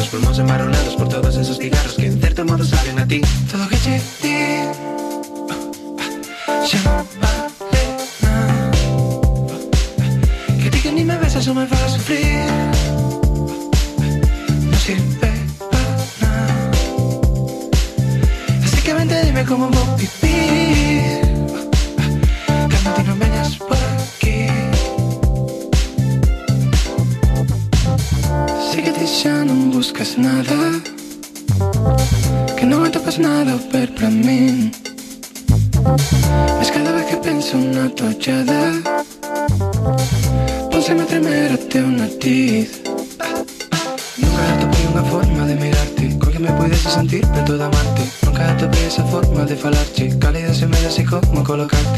Dos 0.00 0.08
pulmóns 0.08 0.38
embarronados 0.38 0.96
por 0.96 1.08
todos 1.10 1.36
esos 1.36 1.58
cigarros 1.58 1.92
Que 1.92 2.06
en 2.06 2.18
certo 2.18 2.42
modo 2.42 2.64
saben 2.64 2.98
a 2.98 3.06
ti. 3.06 3.20
Todo 3.52 3.68
que 3.68 3.76
Xa 6.64 6.80
non 6.88 7.04
vale 7.20 7.84
nada 8.24 8.70
Que 10.56 10.70
que 10.72 10.90
ni 10.90 11.04
me 11.04 11.18
besas 11.20 11.44
ou 11.48 11.54
me 11.54 11.66
faz 11.68 11.92
sufrir 11.92 12.48
Non 14.72 14.80
sirve 14.80 15.32
para 15.68 15.92
nada. 16.24 16.72
Así 18.64 18.80
que 18.80 18.92
vente, 18.96 19.20
dime 19.20 19.44
como 19.44 19.68
vou 19.68 19.84
vivir 20.00 20.89
nada. 30.30 30.58
Que 32.56 32.64
non 32.70 32.86
atopas 32.86 33.18
nada 33.18 33.50
ao 33.52 33.60
ver 33.72 33.88
para 33.96 34.10
min 34.10 34.70
Mas 36.58 36.68
cada 36.70 36.92
vez 36.94 37.06
que 37.10 37.18
penso 37.26 37.56
na 37.56 37.88
tollada 37.98 38.60
Pónseme 40.70 41.02
a 41.02 41.06
tremer 41.10 41.50
o 41.56 41.58
teu 41.72 41.86
Nunca 44.20 44.42
atopei 44.52 44.84
unha 44.92 45.04
forma 45.12 45.42
de 45.48 45.54
mirarte. 45.56 46.04
Coa 46.20 46.32
que 46.32 46.40
me 46.44 46.52
puidese 46.54 46.88
sentir 46.88 47.24
de 47.26 47.40
toda 47.48 47.66
amarte 47.66 48.04
Nunca 48.24 48.42
atopei 48.52 48.86
esa 48.86 49.04
forma 49.12 49.42
de 49.50 49.56
falarte. 49.56 50.04
Cálida 50.22 50.52
se 50.54 50.66
me 50.70 50.78
así 50.86 51.02
como 51.04 51.42
colocarte 51.42 51.89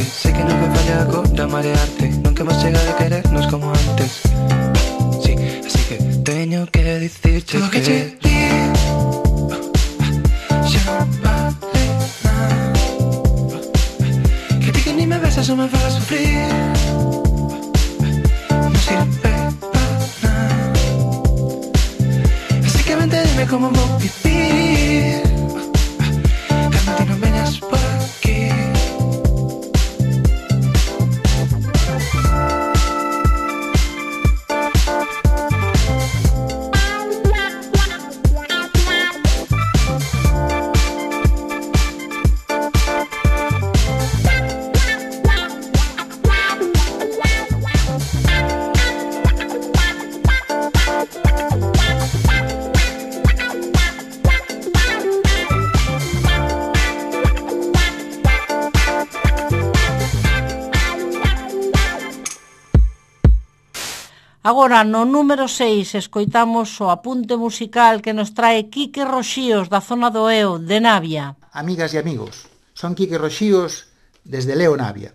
Agora, 64.44 64.82
no 64.82 65.06
número 65.06 65.46
6, 65.46 65.94
escoitamos 65.94 66.74
o 66.82 66.90
apunte 66.90 67.38
musical 67.38 68.02
que 68.02 68.10
nos 68.10 68.34
trae 68.34 68.66
Quique 68.66 69.06
Roxíos 69.06 69.70
da 69.70 69.78
zona 69.78 70.10
do 70.10 70.26
EO, 70.26 70.58
de 70.58 70.82
Navia. 70.82 71.38
Amigas 71.54 71.94
e 71.94 72.02
amigos, 72.02 72.50
son 72.74 72.98
Quique 72.98 73.22
Roxíos 73.22 73.94
desde 74.26 74.58
Leo 74.58 74.74
Navia. 74.74 75.14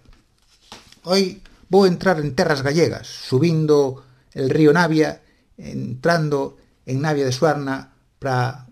Hoy 1.04 1.44
vou 1.68 1.84
entrar 1.84 2.24
en 2.24 2.40
terras 2.40 2.64
gallegas, 2.64 3.04
subindo 3.04 4.08
el 4.32 4.48
río 4.48 4.72
Navia, 4.72 5.20
entrando 5.60 6.56
en 6.88 7.04
Navia 7.04 7.28
de 7.28 7.36
Suarna 7.36 8.00
para 8.24 8.72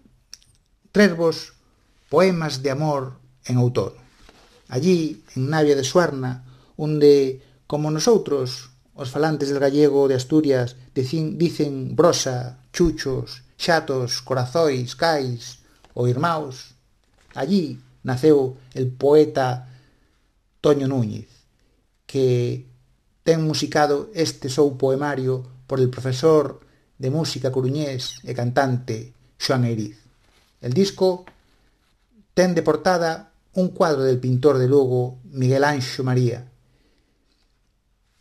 trervos 0.96 1.52
poemas 2.08 2.64
de 2.64 2.72
amor 2.72 3.20
en 3.44 3.60
outono. 3.60 4.00
Allí, 4.72 5.20
en 5.36 5.52
Navia 5.52 5.76
de 5.76 5.84
Suarna, 5.84 6.48
onde, 6.80 7.44
como 7.68 7.92
nosotros, 7.92 8.72
Os 8.96 9.12
falantes 9.12 9.52
del 9.52 9.60
gallego 9.60 10.08
de 10.08 10.16
Asturias 10.16 10.80
dicen, 10.96 11.38
dicen 11.38 12.00
brosa, 12.00 12.64
chuchos, 12.72 13.44
xatos, 13.60 14.24
corazois, 14.24 14.96
cais 14.96 15.60
ou 15.92 16.08
irmãos. 16.08 16.80
Allí 17.36 17.76
naceu 18.08 18.56
el 18.72 18.88
poeta 18.88 19.68
Toño 20.64 20.88
Núñez, 20.88 21.28
que 22.08 22.64
ten 23.28 23.44
musicado 23.44 24.08
este 24.16 24.48
seu 24.48 24.80
poemario 24.80 25.44
por 25.68 25.84
el 25.84 25.92
profesor 25.92 26.64
de 26.96 27.12
música 27.12 27.52
coruñés 27.52 28.24
e 28.24 28.32
cantante 28.32 29.12
Xoan 29.36 29.68
Eriz. 29.68 30.00
El 30.64 30.72
disco 30.72 31.28
ten 32.32 32.56
de 32.56 32.64
portada 32.64 33.36
un 33.60 33.76
cuadro 33.76 34.08
del 34.08 34.24
pintor 34.24 34.56
de 34.56 34.72
Lugo 34.72 35.20
Miguel 35.28 35.68
Anxo 35.68 36.04
María, 36.08 36.48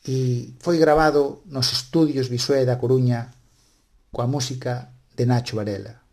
e 0.05 0.53
foi 0.61 0.77
grabado 0.77 1.43
nos 1.49 1.73
estudios 1.73 2.29
Visué 2.29 2.69
da 2.69 2.77
Coruña 2.77 3.33
coa 4.13 4.29
música 4.29 4.93
de 5.17 5.25
Nacho 5.25 5.57
Varela. 5.57 6.05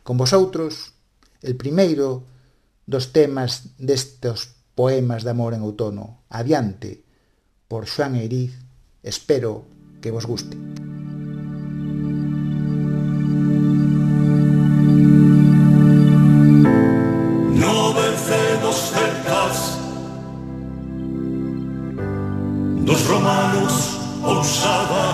Con 0.00 0.16
vosotros, 0.16 0.96
el 1.44 1.54
primeiro 1.54 2.24
dos 2.88 3.12
temas 3.12 3.76
destes 3.76 4.56
poemas 4.74 5.22
de 5.22 5.30
amor 5.30 5.52
en 5.52 5.62
outono. 5.62 6.24
Adiante, 6.32 7.04
por 7.68 7.84
Xoan 7.84 8.16
Eiriz, 8.16 8.56
espero 9.04 9.68
que 10.00 10.10
vos 10.10 10.24
guste. 10.24 10.56
Roosevelt. 24.36 25.05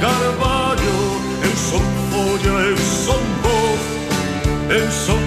Carvalho, 0.00 0.82
eu 1.42 1.56
sou 1.56 1.80
folha, 2.10 2.50
eu 2.68 2.76
sou 2.76 3.14
um 3.14 3.34
povo, 3.42 4.70
eu 4.70 4.90
sou 4.90 5.25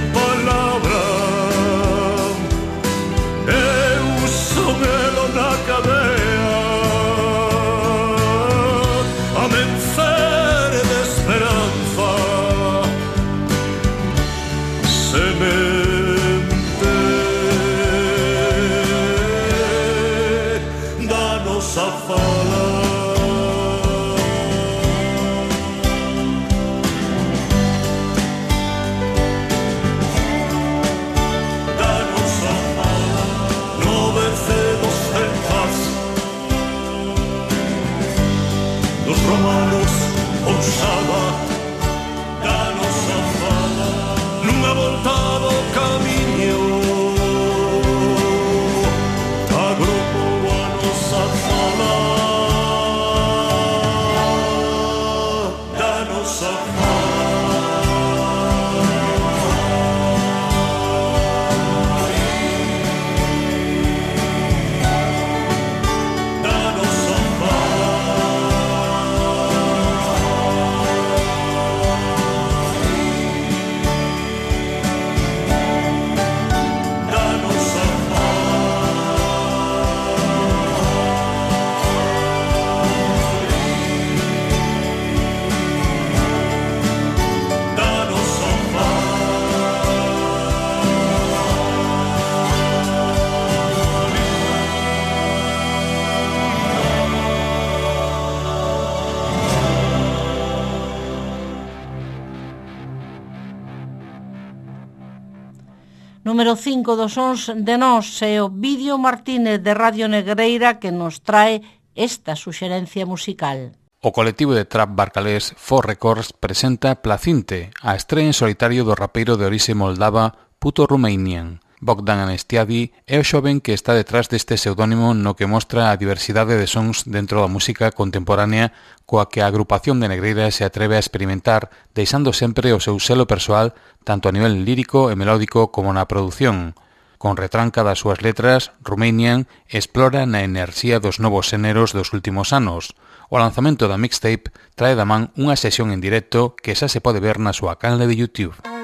número 106.30 106.56
5 106.56 106.96
dos 106.96 107.18
11 107.18 107.66
de 107.66 107.76
nós 107.82 108.22
é 108.22 108.38
o 108.38 108.54
Vídeo 108.54 109.02
Martínez 109.02 109.66
de 109.66 109.74
Radio 109.74 110.06
Negreira 110.06 110.78
que 110.78 110.94
nos 110.94 111.26
trae 111.26 111.82
esta 111.98 112.38
suxerencia 112.38 113.02
musical. 113.10 113.74
O 113.98 114.14
colectivo 114.14 114.54
de 114.54 114.70
trap 114.70 114.94
barcalés 114.94 115.58
Four 115.58 115.90
Records 115.90 116.30
presenta 116.30 117.02
Placinte, 117.02 117.74
a 117.82 117.98
estrella 117.98 118.30
en 118.30 118.38
solitario 118.38 118.86
do 118.86 118.94
rapeiro 118.94 119.42
de 119.42 119.50
orixe 119.50 119.74
moldava 119.74 120.38
Puto 120.62 120.86
Romanian. 120.86 121.66
Bogdan 121.80 122.20
Anestiadi 122.20 122.92
é 123.08 123.16
o 123.16 123.24
xoven 123.24 123.64
que 123.64 123.72
está 123.72 123.96
detrás 123.96 124.28
deste 124.28 124.60
pseudónimo 124.60 125.16
no 125.16 125.40
que 125.40 125.48
mostra 125.48 125.92
a 125.92 125.96
diversidade 125.96 126.60
de 126.60 126.68
sons 126.68 127.08
dentro 127.08 127.40
da 127.40 127.48
música 127.48 127.96
contemporánea 127.96 128.76
coa 129.08 129.32
que 129.32 129.40
a 129.40 129.48
agrupación 129.48 130.04
de 130.04 130.12
Negreira 130.12 130.52
se 130.52 130.68
atreve 130.68 131.00
a 131.00 131.04
experimentar, 131.04 131.72
deixando 131.96 132.36
sempre 132.36 132.76
o 132.76 132.84
seu 132.84 133.00
selo 133.00 133.32
persoal 133.32 133.72
tanto 134.04 134.28
a 134.28 134.36
nivel 134.36 134.68
lírico 134.68 135.08
e 135.08 135.16
melódico 135.16 135.72
como 135.72 135.96
na 135.96 136.04
produción. 136.04 136.76
Con 137.16 137.40
retranca 137.40 137.84
das 137.84 138.04
súas 138.04 138.20
letras, 138.24 138.76
Romanian 138.84 139.48
explora 139.68 140.28
na 140.28 140.44
enerxía 140.44 141.00
dos 141.00 141.24
novos 141.24 141.48
xéneros 141.52 141.96
dos 141.96 142.12
últimos 142.12 142.52
anos. 142.52 142.96
O 143.32 143.40
lanzamento 143.40 143.88
da 143.88 144.00
mixtape 144.00 144.52
trae 144.76 145.00
da 145.00 145.08
man 145.08 145.32
unha 145.40 145.56
sesión 145.56 145.96
en 145.96 146.04
directo 146.04 146.60
que 146.60 146.76
xa 146.76 146.92
se 146.92 147.00
pode 147.00 147.24
ver 147.24 147.40
na 147.40 147.56
súa 147.56 147.80
canle 147.80 148.04
de 148.04 148.20
YouTube. 148.20 148.79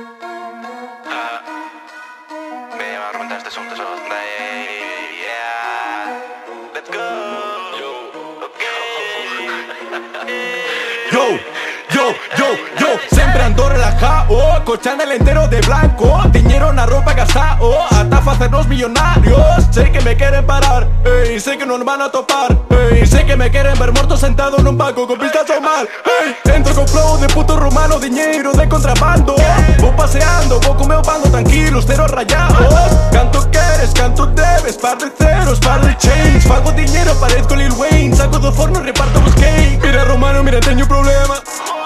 Yo, 12.38 12.65
yo 13.86 13.96
Sempre 13.96 14.06
ando 14.06 14.26
relajado 14.26 14.66
Co 14.66 14.78
chanel 14.78 15.12
entero 15.12 15.48
de 15.48 15.62
blanco 15.62 16.22
Tiñeron 16.32 16.80
a 16.80 16.86
ropa 16.86 17.14
gasao 17.14 17.88
Ata 17.92 18.22
facernos 18.22 18.68
millonarios. 18.68 19.66
Sei 19.72 19.92
que 19.92 20.02
me 20.02 20.16
queren 20.16 20.46
parar 20.46 20.88
Ey, 21.06 21.40
sei 21.40 21.58
que 21.58 21.66
non 21.66 21.84
van 21.86 22.02
a 22.02 22.10
topar 22.10 22.56
Ey, 22.70 23.06
sei 23.06 23.26
que 23.26 23.36
me 23.36 23.50
queren 23.52 23.78
ver 23.78 23.92
morto 23.92 24.18
sentado 24.18 24.58
nun 24.60 24.78
banco 24.78 25.08
Con 25.08 25.20
pistas 25.20 25.50
ao 25.50 25.62
mal 25.62 25.88
Ey, 26.06 26.36
entro 26.56 26.74
con 26.74 26.88
flow 26.88 27.18
de 27.18 27.28
puto 27.28 27.56
romano 27.56 28.00
Diñeiro 28.00 28.54
de 28.54 28.68
contrabando 28.68 29.36
Vou 29.80 29.94
paseando, 29.94 30.60
vou 30.62 30.76
co 30.76 30.86
meu 30.88 31.02
bando 31.02 31.30
tranquilo 31.30 31.82
Cero 31.82 32.08
rayados. 32.08 32.90
Canto 33.12 33.40
queres, 33.52 33.92
canto 33.94 34.26
debes 34.28 34.78
Par 34.78 34.98
de 34.98 35.12
ceros, 35.18 35.60
par 35.60 35.80
de 35.82 35.96
change 35.98 36.48
Fago 36.48 36.72
diñeiro, 36.72 37.14
parezco 37.16 37.56
Lil 37.56 37.72
Wayne 37.74 38.16
Saco 38.16 38.40
do 38.40 38.52
forno, 38.52 38.82
reparto 38.82 39.20
os 39.20 39.34
cake 39.36 39.80
Mira 39.84 40.06
romano, 40.06 40.44
mira, 40.44 40.60
teño 40.60 40.88
problema 40.88 41.36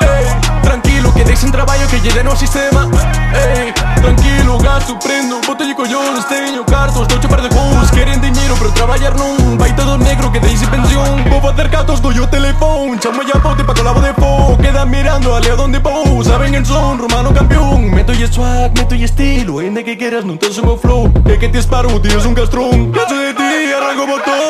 Ey, 0.02 0.62
tranquilo, 0.62 0.99
que 1.14 1.24
deixen 1.24 1.52
traballo 1.52 1.88
que 1.88 2.00
lle 2.00 2.12
den 2.12 2.28
ao 2.28 2.36
sistema. 2.36 2.90
Ey, 3.34 3.72
tranquilo, 4.02 4.58
gasto, 4.58 4.98
prendo 4.98 5.40
Botolle 5.46 5.76
collones, 5.76 6.26
teño 6.28 6.66
cartos 6.66 7.08
Doucho 7.08 7.30
par 7.30 7.42
de 7.42 7.50
cous, 7.50 7.92
queren 7.92 8.20
diñeiro 8.20 8.56
Pero 8.58 8.72
traballar 8.72 9.16
non 9.16 9.56
Vai 9.58 9.72
todo 9.76 9.98
negro 9.98 10.32
que 10.32 10.40
deixe 10.40 10.66
pensión. 10.66 11.24
Vou 11.30 11.40
facer 11.40 11.70
gatos, 11.70 12.02
doi 12.02 12.20
o 12.20 12.28
telefón 12.28 12.98
Chamo 13.00 13.22
ya 13.22 13.40
pote 13.40 13.64
pa 13.64 13.74
colabo 13.74 14.02
de 14.02 14.14
fo. 14.14 14.58
Quedan 14.58 14.90
mirando 14.90 15.36
a 15.36 15.40
leo 15.40 15.56
donde 15.56 15.80
pou 15.80 16.24
Saben 16.24 16.56
en 16.56 16.66
son, 16.66 16.98
romano 16.98 17.34
campeón. 17.34 17.92
Meto 17.94 18.14
y 18.14 18.26
swag, 18.26 18.74
meto 18.74 18.96
y 18.96 19.04
estilo 19.04 19.62
Ende 19.62 19.84
que 19.84 19.96
queras, 19.96 20.26
non 20.26 20.42
tens 20.42 20.58
o 20.58 20.66
meu 20.66 20.78
flow. 20.78 21.06
É 21.30 21.38
que 21.38 21.50
te 21.50 21.62
disparo, 21.62 22.02
tienes 22.02 22.26
un 22.26 22.34
castrón. 22.34 22.90
Cacho 22.90 23.14
de 23.14 23.34
ti, 23.38 23.74
arranco 23.78 24.10
botón 24.10 24.49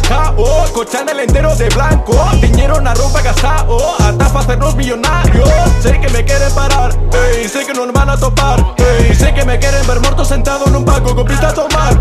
Sempre 0.00 0.16
ando 0.16 0.44
relajado 0.44 0.72
Co 0.72 0.84
chanel 0.84 1.20
entero 1.20 1.54
de 1.56 1.68
blanco. 1.68 2.12
Diñeiro 2.40 2.80
na 2.80 2.94
roupa 2.94 3.20
gastao 3.20 3.96
Ata 4.00 4.26
facernos 4.26 4.74
millonarios. 4.74 5.48
Sei 5.82 5.98
que 5.98 6.08
me 6.10 6.24
queren 6.24 6.52
parar 6.54 6.90
Ey, 7.12 7.48
sei 7.48 7.64
que 7.64 7.72
non 7.74 7.92
van 7.92 8.08
a 8.08 8.16
topar. 8.16 8.58
Ey, 8.78 9.14
sei 9.14 9.32
que 9.32 9.44
me 9.44 9.58
queren 9.58 9.86
ver 9.86 10.00
morto 10.00 10.24
sentado 10.24 10.66
nun 10.70 10.84
banco 10.84 11.14
Con 11.14 11.24
pistas 11.26 11.58
ao 11.58 11.68
mar 11.74 11.92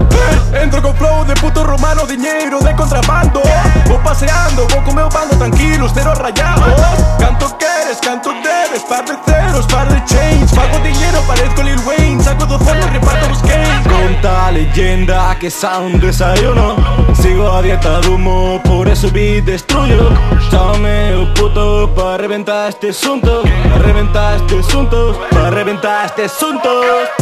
Ey, 0.54 0.64
Entro 0.64 0.82
con 0.82 0.96
flow 0.96 1.26
de 1.26 1.34
puto 1.36 1.64
romano, 1.64 2.06
dinheiro 2.06 2.60
de 2.60 2.74
contrabando. 2.76 3.42
Vou 3.88 4.00
paseando, 4.00 4.68
vou 4.68 4.82
co 4.84 4.94
meu 4.94 5.10
bando 5.10 5.36
tranquilos, 5.38 5.92
cero 5.94 6.14
rayados 6.16 6.74
Canto 7.20 7.48
queres, 7.58 8.00
canto 8.02 8.32
debes, 8.44 8.84
par 8.84 9.04
de 9.04 9.18
ceros, 9.26 9.66
par 9.68 9.88
de 9.88 10.00
chains. 10.08 10.52
Pago 10.54 10.80
dinheiro, 10.80 11.22
parezco 11.28 11.62
Lil 11.62 11.80
Wayne, 11.86 12.24
saco 12.24 12.46
do 12.46 12.58
fondo, 12.60 12.86
reparto 12.92 13.32
os 13.32 13.42
games 13.42 13.88
Conta 13.88 14.48
a 14.48 14.52
leyenda 14.52 15.36
que 15.40 15.50
sound 15.50 16.00
desayuno 16.00 16.76
Sigo 17.14 17.50
a 17.50 17.62
dieta 17.62 17.89
de 17.98 18.10
humo, 18.10 18.62
por 18.64 18.88
eso 18.88 19.10
vi 19.10 19.42
destruyo 19.42 20.10
Chámame 20.52 21.16
o 21.16 21.34
puto 21.34 21.90
pa 21.96 22.18
reventar 22.18 22.70
este 22.70 22.90
asunto. 22.90 23.44
Pa 23.44 23.78
reventar 23.80 24.36
este 24.36 24.60
asunto, 24.60 25.20
pa 25.32 25.50
reventar 25.50 26.06
este 26.06 26.26
asunto. 26.26 26.70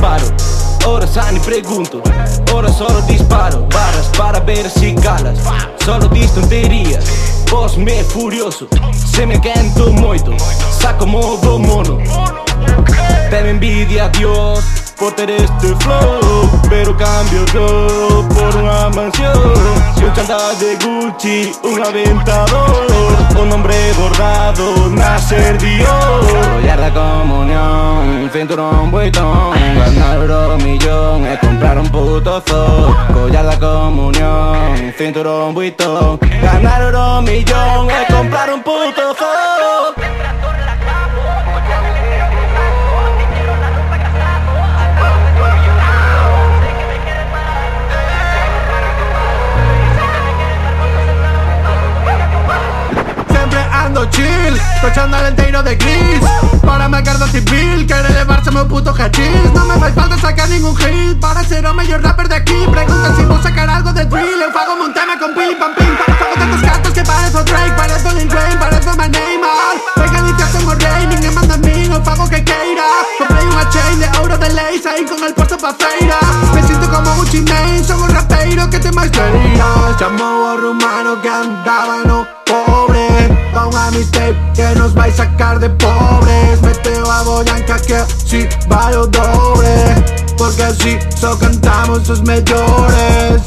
Paro. 0.01 0.26
Ora 0.86 1.05
sai 1.05 1.34
ni 1.34 1.39
pregunto, 1.39 2.01
ora 2.53 2.70
solo 2.70 3.01
disparo. 3.01 3.68
Barras 3.70 4.09
para 4.18 4.39
ver 4.39 4.70
si 4.70 4.95
calas, 4.95 5.39
solo 5.84 6.07
dis 6.07 6.34
tonterias 6.34 7.05
Vos 7.51 7.78
me 7.78 8.03
furioso, 8.03 8.68
se 8.93 9.26
me 9.26 9.39
quento 9.39 9.91
moito. 9.91 10.32
Saco 10.80 11.05
modo 11.05 11.59
mono. 11.59 11.97
Ten 13.30 13.45
envidia 13.47 14.09
Dios 14.09 14.86
por 14.98 15.14
ter 15.14 15.30
este 15.30 15.76
flow 15.76 16.50
Pero 16.70 16.95
cambio 16.98 17.45
todo 17.52 18.28
por 18.30 18.52
unha 18.58 18.89
mansión. 18.91 19.38
Un 19.98 20.14
chantal 20.14 20.56
de 20.60 20.76
Gucci, 20.80 21.52
un 21.64 21.84
aventador 21.84 22.88
Un 23.36 23.52
hombre 23.52 23.76
bordado, 23.98 24.89
nacer 24.89 25.58
Dios. 25.60 26.26
Collar 26.56 26.80
da 26.80 26.91
comunión, 26.91 28.30
cinturón 28.32 28.89
buitón 28.91 29.54
Ganar 29.76 30.18
euro 30.18 30.58
millón 30.58 31.28
e 31.28 31.38
comprar 31.38 31.78
un 31.78 31.89
puto 31.89 32.41
zoo. 32.48 32.95
Collar 33.14 33.45
da 33.45 33.58
comunión, 33.60 34.93
cinturón 34.98 35.54
buitón 35.54 36.20
Ganar 36.41 36.82
euro 36.82 37.22
millón 37.22 37.91
e 37.91 38.02
comprar 38.12 38.50
un 38.54 38.62
puto 38.64 39.14
zoo 39.14 39.36
Tochando 54.82 55.17
al 55.17 55.25
entero 55.28 55.63
de 55.63 55.75
gris 55.75 56.21
Para 56.61 56.88
marcar 56.88 57.17
dos 57.17 57.34
mil 57.34 57.88
Quiere 57.88 58.07
elevarse 58.09 58.49
un 58.49 58.67
puto 58.67 58.93
hachís 58.93 59.51
No 59.53 59.65
me 59.65 59.75
va 59.75 59.89
falta 59.89 60.17
sacar 60.17 60.47
ningún 60.49 60.75
hit. 60.78 61.19
Para 61.19 61.43
ser 61.43 61.65
el 61.65 61.73
mayor 61.73 62.03
rapper 62.03 62.28
de 62.30 62.36
aquí 62.36 62.65
Pregunta 62.71 63.13
si 63.17 63.23
puedo 63.23 63.41
sacar 63.41 63.69
algo 63.69 63.91
de 63.91 64.05
drill. 64.05 64.39
Yo 64.39 64.59
hago 64.59 64.84
un 64.84 64.93
tema 64.93 65.17
con 65.19 65.34
pili 65.34 65.55
pam 65.55 65.73
pim. 65.75 65.97
Pago 66.17 66.34
tantos 66.36 66.61
gatos 66.61 66.93
que 66.93 67.03
parezco 67.03 67.43
Drake 67.43 67.73
Parezco 67.75 68.11
Lil 68.11 68.30
Wayne, 68.30 68.57
parezco 68.57 68.91
my 68.91 69.09
name 69.09 69.47
Pegadita 69.95 70.45
como 70.51 70.73
Rey 70.75 71.07
Ninguém 71.07 71.34
manda 71.34 71.55
a 71.55 71.57
mí, 71.57 71.88
no 71.89 72.03
pago 72.03 72.30
que 72.30 72.43
quiera 72.43 72.86
Compré 73.17 73.45
una 73.45 73.69
chain 73.69 73.99
de 73.99 74.09
oro 74.19 74.38
de 74.38 74.49
Lays 74.53 74.86
Ahí 74.86 75.05
con 75.05 75.23
el 75.23 75.34
puerto 75.34 75.57
pa' 75.57 75.73
feira. 75.73 76.19
Me 76.53 76.61
siento 76.63 76.89
como 76.89 77.15
un 77.15 77.28
chinés 77.28 77.88
Soy 77.88 77.99
un 77.99 78.09
rapero 78.09 78.69
que 78.69 78.80
te 78.80 78.91
maestrería 78.91 79.65
Llamó 79.99 80.49
a 80.51 80.55
rumano 80.55 81.21
que 81.21 81.30
andaban 81.30 82.36
mixtape 83.98 84.38
que 84.56 84.80
nos 84.80 84.93
vais 84.93 85.14
a 85.20 85.24
sacar 85.24 85.60
de 85.60 85.70
pobres. 85.70 86.62
Meteo 86.62 87.10
a 87.10 87.24
Boyanca 87.24 87.80
que 87.80 88.00
si 88.28 88.48
vai 88.68 88.93
o 88.95 89.08
doble. 89.08 89.76
Porque 90.38 90.64
así 90.64 91.00
só 91.16 91.36
cantamos 91.36 92.08
os 92.10 92.22
mellores 92.22 93.41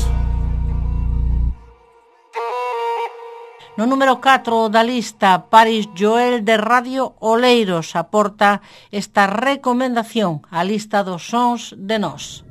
No 3.77 3.87
número 3.87 4.21
4 4.21 4.69
da 4.69 4.83
lista, 4.83 5.49
Paris 5.49 5.89
Joel 5.97 6.45
de 6.45 6.59
Radio 6.59 7.15
Oleiros 7.21 7.97
aporta 7.97 8.61
esta 8.93 9.25
recomendación 9.25 10.45
á 10.53 10.61
lista 10.61 11.01
dos 11.01 11.25
sons 11.33 11.73
de 11.79 11.97
nós. 11.97 12.45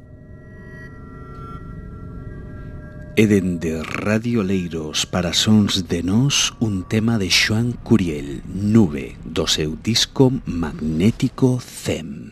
E 3.20 3.28
dende 3.28 3.84
Radio 3.84 4.39
Leiros 4.47 5.03
para 5.03 5.36
Sons 5.36 5.84
de 5.91 5.99
Nós 5.99 6.55
un 6.63 6.88
tema 6.88 7.20
de 7.20 7.28
Xoan 7.28 7.76
Curiel, 7.84 8.39
Nube, 8.47 9.20
do 9.28 9.43
seu 9.43 9.76
disco 9.76 10.32
Magnético 10.47 11.59
Zem. 11.59 12.28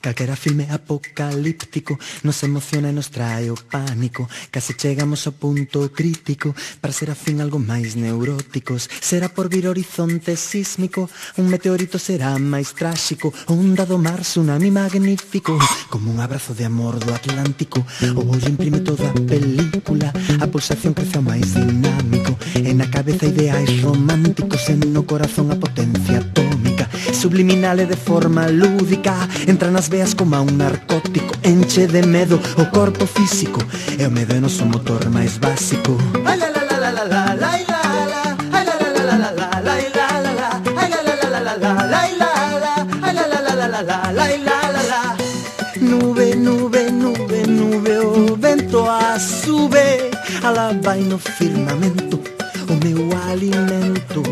Calquera 0.00 0.36
filme 0.36 0.66
apocalíptico. 0.70 1.98
Nos 2.22 2.42
emociona 2.42 2.90
e 2.90 2.92
nos 2.92 3.10
trae 3.10 3.50
pánico. 3.70 4.28
Case 4.50 4.74
chegamos 4.74 5.26
ao 5.26 5.34
punto 5.34 5.90
crítico. 5.90 6.54
Para 6.80 6.94
ser 6.94 7.10
a 7.10 7.18
fin 7.18 7.42
algo 7.42 7.58
máis 7.58 7.98
neuróticos. 7.98 8.86
Será 9.00 9.28
por 9.28 9.50
vir 9.50 9.66
horizonte 9.66 10.38
sísmico. 10.38 11.10
Un 11.36 11.50
meteorito 11.50 11.98
será 11.98 12.38
máis 12.38 12.74
tráxico 12.78 13.32
Un 13.48 13.74
dado 13.74 13.98
mar 13.98 14.20
tsunami 14.20 14.70
magnífico. 14.70 15.58
Como 15.90 16.10
un 16.10 16.20
abrazo 16.20 16.54
de 16.54 16.64
amor 16.64 16.98
do 16.98 17.14
Atlántico. 17.14 17.84
O 18.14 18.20
ollo 18.30 18.48
imprime 18.48 18.80
toda 18.80 19.12
película. 19.26 20.12
A 20.40 20.46
pulsación 20.46 20.94
crece 20.94 21.18
ao 21.18 21.24
dinámico. 21.24 22.38
E 22.54 22.74
na 22.74 22.86
cabeza 22.90 23.26
ideais 23.26 23.82
románticos. 23.82 24.68
E 24.68 24.74
no 24.76 25.02
corazón 25.04 25.50
a 25.50 25.56
potencia 25.56 26.20
Subliminal 27.12 27.80
e 27.80 27.86
de 27.86 27.96
forma 27.96 28.46
lúdica 28.48 29.14
Entra 29.46 29.70
nas 29.70 29.88
veas 29.88 30.14
como 30.14 30.36
a 30.36 30.40
un 30.40 30.56
narcótico 30.58 31.34
Enche 31.42 31.86
de 31.86 32.02
medo 32.02 32.40
o 32.56 32.64
corpo 32.70 33.06
físico 33.06 33.60
E 33.98 34.04
o 34.06 34.10
medo 34.10 34.34
é 34.34 34.40
motor 34.66 35.08
máis 35.10 35.38
básico 35.38 35.96
Ai 36.24 36.36
la 36.38 36.48
la 36.48 36.62
la 36.68 36.78
la 36.78 36.90
la 36.92 37.04
la 37.04 37.52
la 37.72 38.28
Nube, 45.80 46.34
nube, 46.34 46.90
nube, 46.90 47.46
nube 47.46 47.98
O 47.98 48.36
vento 48.36 48.84
a 48.90 49.18
sube 49.18 50.10
firmamento 51.18 52.20
O 52.68 52.74
meu 52.84 53.08
alimento 53.30 54.22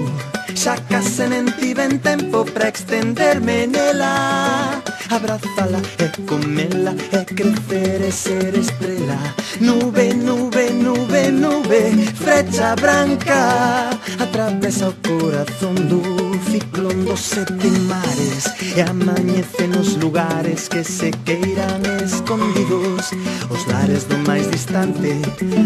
sciaccasse 0.57 1.29
mentiva 1.29 1.85
in 1.85 1.99
tempo 1.99 2.45
para 2.45 2.69
extenderme 2.69 3.67
nela 3.67 4.83
Abbracciala 5.11 5.81
e 5.99 6.09
comela 6.27 6.95
e 7.13 7.25
crecer 7.25 8.01
e 8.01 8.11
ser 8.11 8.55
estrela 8.57 9.19
Nube, 9.61 10.15
nube, 10.15 10.71
nube, 10.71 11.31
nube, 11.31 12.07
frecha 12.15 12.75
branca 12.77 13.91
Atravesa 14.19 14.89
o 14.89 14.95
corazón 15.07 15.75
do 15.89 16.03
ciclón 16.51 17.05
dos 17.05 17.21
sete 17.21 17.69
mares 17.87 18.45
E 18.77 18.81
amañece 18.81 19.67
nos 19.69 19.97
lugares 19.97 20.69
que 20.69 20.85
se 20.85 21.11
queiran 21.25 21.83
escondidos. 22.05 23.11
Os 23.49 23.67
lares 23.67 24.05
do 24.05 24.19
máis 24.29 24.51
distante. 24.51 25.17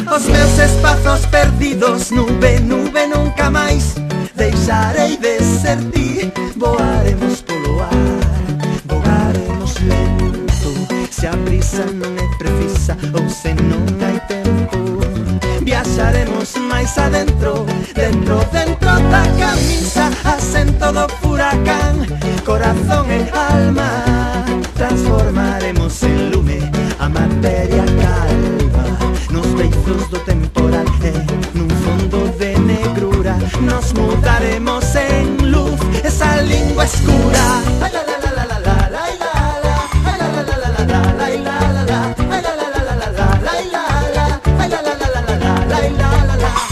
Os 0.06 0.26
meus 0.26 0.58
espazos 0.58 1.26
perdidos. 1.26 2.10
Nube, 2.12 2.60
nube, 2.60 3.06
nunca 3.08 3.50
máis. 3.50 3.96
Deixarei 4.40 5.18
de 5.18 5.38
ser 5.38 5.76
ti 5.92 6.32
Voaremos 6.56 7.42
polo 7.42 7.82
ar 7.82 7.92
Vogaremos 8.86 9.74
lento. 9.82 10.72
Se 11.10 11.26
a 11.26 11.36
brisa 11.44 11.84
non 11.84 12.16
é 12.16 12.24
precisa 12.40 12.96
Ou 13.12 13.28
se 13.28 13.52
non 13.52 13.84
hai 14.00 14.16
tempo 14.32 15.04
Viaxaremos 15.60 16.56
máis 16.56 16.96
adentro 16.96 17.68
Dentro, 17.92 18.40
dentro 18.48 18.92
da 19.12 19.28
camisa. 19.36 20.08
Asento 20.24 20.88
do 20.88 21.04
furacán 21.20 22.00
Corazón 22.40 23.12
e 23.12 23.28
alma. 23.36 23.92
Transformaremos 24.72 26.02
en 26.02 26.32
lume 26.32 26.64
A 26.96 27.12
materia 27.12 27.84
calma 28.00 28.29
transmutaremos 33.92 34.94
en 34.94 35.50
luz 35.50 35.80
esa 36.04 36.42
lengua 36.42 36.84
escura. 36.84 37.79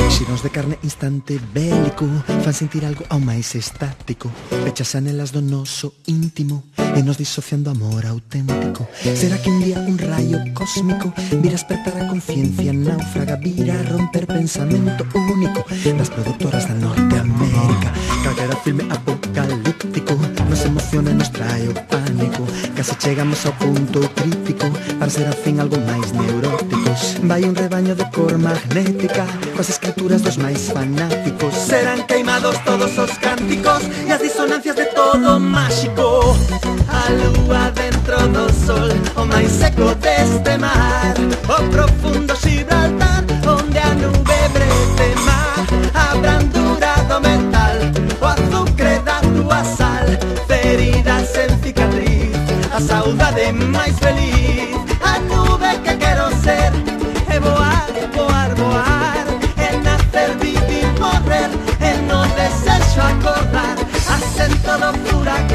Xiros 0.07 0.43
de 0.43 0.51
carne 0.51 0.79
instante 0.83 1.41
bélico 1.55 2.07
Fan 2.43 2.55
sentir 2.55 2.85
algo 2.87 3.05
ao 3.11 3.19
máis 3.19 3.55
estático. 3.55 4.31
Pechas 4.65 4.95
anelas 4.95 5.35
do 5.35 5.43
noso 5.43 5.95
íntimo 6.07 6.63
E 6.79 7.03
nos 7.03 7.19
disociando 7.19 7.71
amor 7.71 8.07
auténtico. 8.07 8.87
Será 9.03 9.39
que 9.39 9.51
un 9.51 9.59
día 9.63 9.79
un 9.83 9.99
rayo 9.99 10.39
cósmico 10.55 11.13
Vira 11.43 11.59
espertar 11.59 11.95
a 11.99 12.07
conciencia 12.07 12.73
náufraga 12.73 13.37
Vira 13.37 13.75
romper 13.91 14.27
pensamento 14.27 15.03
único. 15.15 15.67
Das 15.99 16.11
productoras 16.11 16.67
da 16.67 16.75
Norteamérica 16.75 17.91
Calquera 18.23 18.57
filme 18.63 18.85
apocalíptico 18.91 20.15
as 20.59 20.65
emociones 20.65 21.15
nos 21.15 21.31
trae 21.31 21.69
o 21.69 21.75
pánico. 21.87 22.43
Casi 22.75 22.95
chegamos 22.97 23.45
ao 23.47 23.53
punto 23.53 24.01
crítico 24.15 24.67
Para 24.99 25.11
ser 25.11 25.27
afín 25.29 25.61
algo 25.61 25.79
máis 25.87 26.13
neuróticos 26.13 27.19
Vai 27.23 27.45
un 27.45 27.55
rebaño 27.55 27.95
de 27.95 28.05
cor 28.11 28.39
magnética 28.39 29.27
Coas 29.55 29.71
escrituras 29.71 30.23
dos 30.23 30.37
máis 30.39 30.71
fanáticos. 30.71 31.55
Serán 31.55 32.07
queimados 32.07 32.59
todos 32.65 32.97
os 32.99 33.13
cánticos 33.19 33.83
E 34.07 34.13
as 34.13 34.23
disonancias 34.23 34.77
de 34.77 34.87
todo 34.95 35.39
máxico 35.39 36.35
A 36.91 37.03
lúa 37.11 37.71
dentro 37.75 38.19
do 38.35 38.47
sol 38.67 38.91
oh 39.15 39.23
O 39.23 39.27
máis 39.27 39.51
seco 39.51 39.95
deste 39.97 40.59
mar. 40.59 41.15
Oh, 41.49 41.63
o 41.63 41.71
profundo 41.71 41.98
locura 64.81 65.48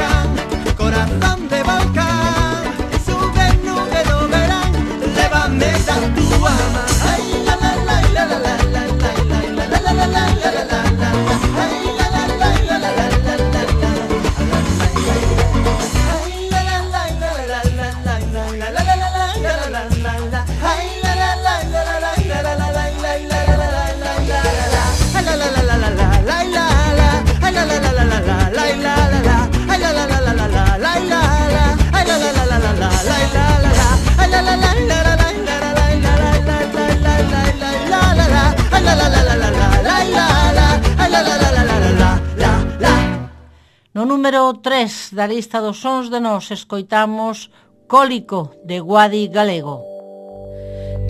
número 44.14 44.54
3 44.54 45.10
da 45.18 45.26
lista 45.26 45.60
dos 45.60 45.78
sons 45.82 46.08
de 46.14 46.20
nós 46.20 46.52
escoitamos 46.52 47.50
Cólico 47.88 48.52
de 48.64 48.80
Guadi 48.80 49.28
Galego. 49.28 49.82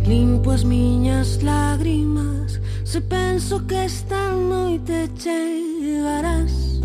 Limpo 0.07 0.51
as 0.51 0.63
miñas 0.63 1.43
lágrimas 1.43 2.61
Se 2.85 3.01
penso 3.01 3.67
que 3.67 3.75
esta 3.75 4.31
noite 4.31 5.09
chegarás 5.19 6.79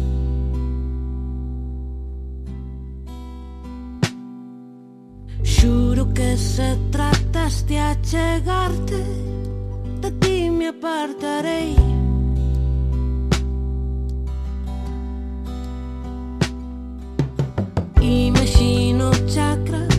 Xuro 5.45 6.13
que 6.13 6.37
se 6.37 6.77
tratas 6.91 7.63
de 7.69 7.79
achegarte 7.79 9.03
De 10.01 10.11
ti 10.19 10.51
me 10.51 10.69
apartarei 10.75 12.08
Imagino 18.09 19.11
chakras 19.27 19.98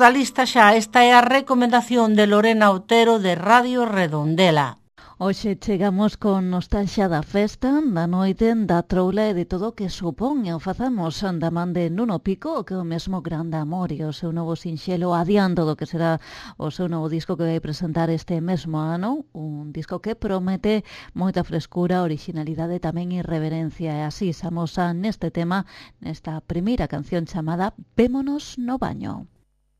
da 0.00 0.08
lista 0.08 0.48
xa, 0.48 0.66
esta 0.82 1.04
é 1.04 1.12
a 1.12 1.20
recomendación 1.20 2.16
de 2.16 2.24
Lorena 2.32 2.72
Otero 2.72 3.20
de 3.20 3.36
Radio 3.36 3.84
Redondela. 3.84 4.80
Hoxe 5.20 5.60
chegamos 5.60 6.16
con 6.16 6.48
nostalgia 6.48 7.04
da 7.12 7.20
festa, 7.20 7.84
da 7.84 8.08
noite, 8.08 8.48
da 8.64 8.80
troula 8.80 9.28
e 9.28 9.36
de 9.36 9.44
todo 9.44 9.68
o 9.68 9.76
que 9.76 9.92
supón 9.92 10.48
e 10.48 10.56
o 10.56 10.64
facemos 10.66 11.20
da 11.20 11.52
man 11.52 11.76
de 11.76 11.92
Nuno 11.92 12.24
Pico, 12.24 12.64
que 12.64 12.72
é 12.72 12.80
o 12.80 12.88
mesmo 12.88 13.20
grande 13.20 13.60
amor 13.60 13.92
e 13.92 14.00
o 14.00 14.16
seu 14.16 14.32
novo 14.32 14.56
sinxelo 14.56 15.12
adiando 15.12 15.68
do 15.68 15.76
que 15.76 15.84
será 15.84 16.16
o 16.56 16.72
seu 16.72 16.88
novo 16.88 17.12
disco 17.12 17.36
que 17.36 17.44
vai 17.44 17.60
presentar 17.60 18.08
este 18.08 18.40
mesmo 18.40 18.80
ano, 18.80 19.28
un 19.36 19.68
disco 19.68 20.00
que 20.00 20.16
promete 20.16 20.80
moita 21.12 21.44
frescura, 21.44 22.00
originalidade 22.00 22.80
e 22.80 22.84
tamén 22.88 23.12
irreverencia. 23.12 23.92
E 24.00 24.08
así 24.08 24.32
xamosa 24.32 24.96
neste 24.96 25.28
tema, 25.28 25.68
nesta 26.00 26.40
primeira 26.40 26.88
canción 26.88 27.28
chamada 27.28 27.76
Vémonos 27.92 28.56
no 28.56 28.80
baño. 28.80 29.28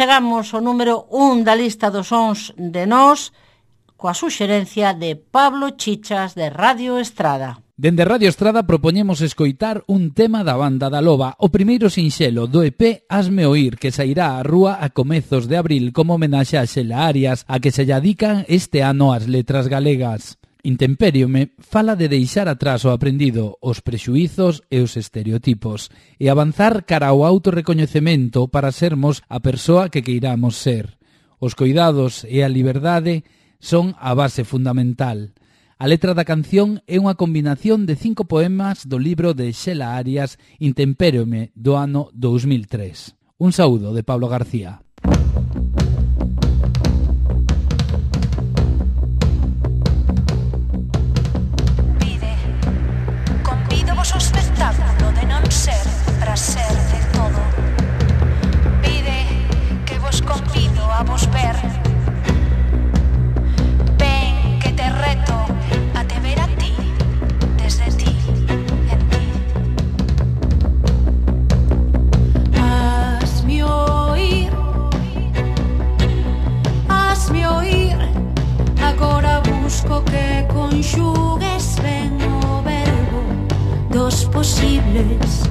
chegamos 0.00 0.54
ao 0.56 0.64
número 0.64 1.12
1 1.12 1.44
da 1.44 1.52
lista 1.52 1.92
dos 1.92 2.08
sons 2.08 2.56
de 2.56 2.88
nós, 2.88 3.36
coa 4.00 4.16
suxerencia 4.16 4.96
de 4.96 5.12
Pablo 5.12 5.76
Chichas 5.76 6.32
de 6.32 6.48
Radio 6.48 6.96
Estrada. 6.96 7.60
Dende 7.76 8.08
Radio 8.08 8.32
Estrada 8.32 8.64
propoñemos 8.64 9.20
escoitar 9.20 9.84
un 9.92 10.16
tema 10.16 10.40
da 10.40 10.56
banda 10.56 10.88
da 10.88 11.04
Loba, 11.04 11.36
o 11.36 11.52
primeiro 11.52 11.92
sinxelo 11.92 12.48
do 12.48 12.64
EP 12.64 13.04
Asme 13.12 13.44
Oír, 13.44 13.76
que 13.76 13.92
sairá 13.92 14.40
á 14.40 14.42
rúa 14.42 14.80
a 14.80 14.88
comezos 14.88 15.44
de 15.44 15.60
abril 15.60 15.92
como 15.92 16.16
homenaxe 16.16 16.56
a 16.56 16.64
Xela 16.64 17.04
Arias, 17.04 17.44
a 17.44 17.60
que 17.60 17.68
se 17.68 17.84
lle 17.84 17.92
adican 17.92 18.48
este 18.48 18.80
ano 18.80 19.12
as 19.12 19.28
letras 19.28 19.68
galegas. 19.68 20.39
Intemperiome 20.62 21.52
fala 21.58 21.96
de 21.96 22.08
deixar 22.08 22.48
atrás 22.48 22.84
o 22.84 22.90
aprendido, 22.90 23.56
os 23.60 23.80
prexuízos 23.80 24.62
e 24.68 24.80
os 24.80 24.96
estereotipos 24.96 25.88
e 26.20 26.28
avanzar 26.28 26.84
cara 26.84 27.08
ao 27.08 27.24
autorrecoñecemento 27.24 28.48
para 28.48 28.72
sermos 28.72 29.22
a 29.28 29.40
persoa 29.40 29.88
que 29.88 30.04
queiramos 30.04 30.56
ser. 30.56 31.00
Os 31.40 31.56
cuidados 31.56 32.28
e 32.28 32.44
a 32.44 32.52
liberdade 32.52 33.24
son 33.60 33.96
a 33.96 34.12
base 34.12 34.44
fundamental. 34.44 35.32
A 35.80 35.88
letra 35.88 36.12
da 36.12 36.28
canción 36.28 36.84
é 36.84 37.00
unha 37.00 37.16
combinación 37.16 37.88
de 37.88 37.96
cinco 37.96 38.28
poemas 38.28 38.84
do 38.84 39.00
libro 39.00 39.32
de 39.32 39.48
Xela 39.56 39.96
Arias 39.96 40.36
Intemperiome 40.60 41.56
do 41.56 41.80
ano 41.80 42.12
2003. 42.12 43.16
Un 43.40 43.56
saúdo 43.56 43.96
de 43.96 44.04
Pablo 44.04 44.28
García. 44.28 44.84
para 56.30 56.36
ser 56.36 56.76
de 56.92 57.00
todo. 57.12 57.40
Pide 58.82 59.26
que 59.84 59.98
vos 59.98 60.22
convido 60.22 60.84
a 60.92 61.02
vos 61.02 61.28
ver. 61.32 61.56
Ven 63.98 64.60
que 64.60 64.70
te 64.70 64.88
reto 64.90 65.34
a 65.96 66.04
te 66.04 66.20
ver 66.20 66.38
a 66.38 66.46
ti, 66.46 66.72
desde 67.56 67.86
ti, 68.00 68.16
en 68.92 69.00
ti. 69.10 69.26
Hazme 72.60 73.64
oír, 73.64 74.52
hazme 76.88 77.48
oír. 77.48 77.98
ahora 78.78 79.40
busco 79.40 80.04
que 80.04 80.46
conxugues 80.54 81.80
ben 81.82 82.22
o 82.22 82.62
verbo 82.62 83.20
dos 83.90 84.26
posibles. 84.26 85.50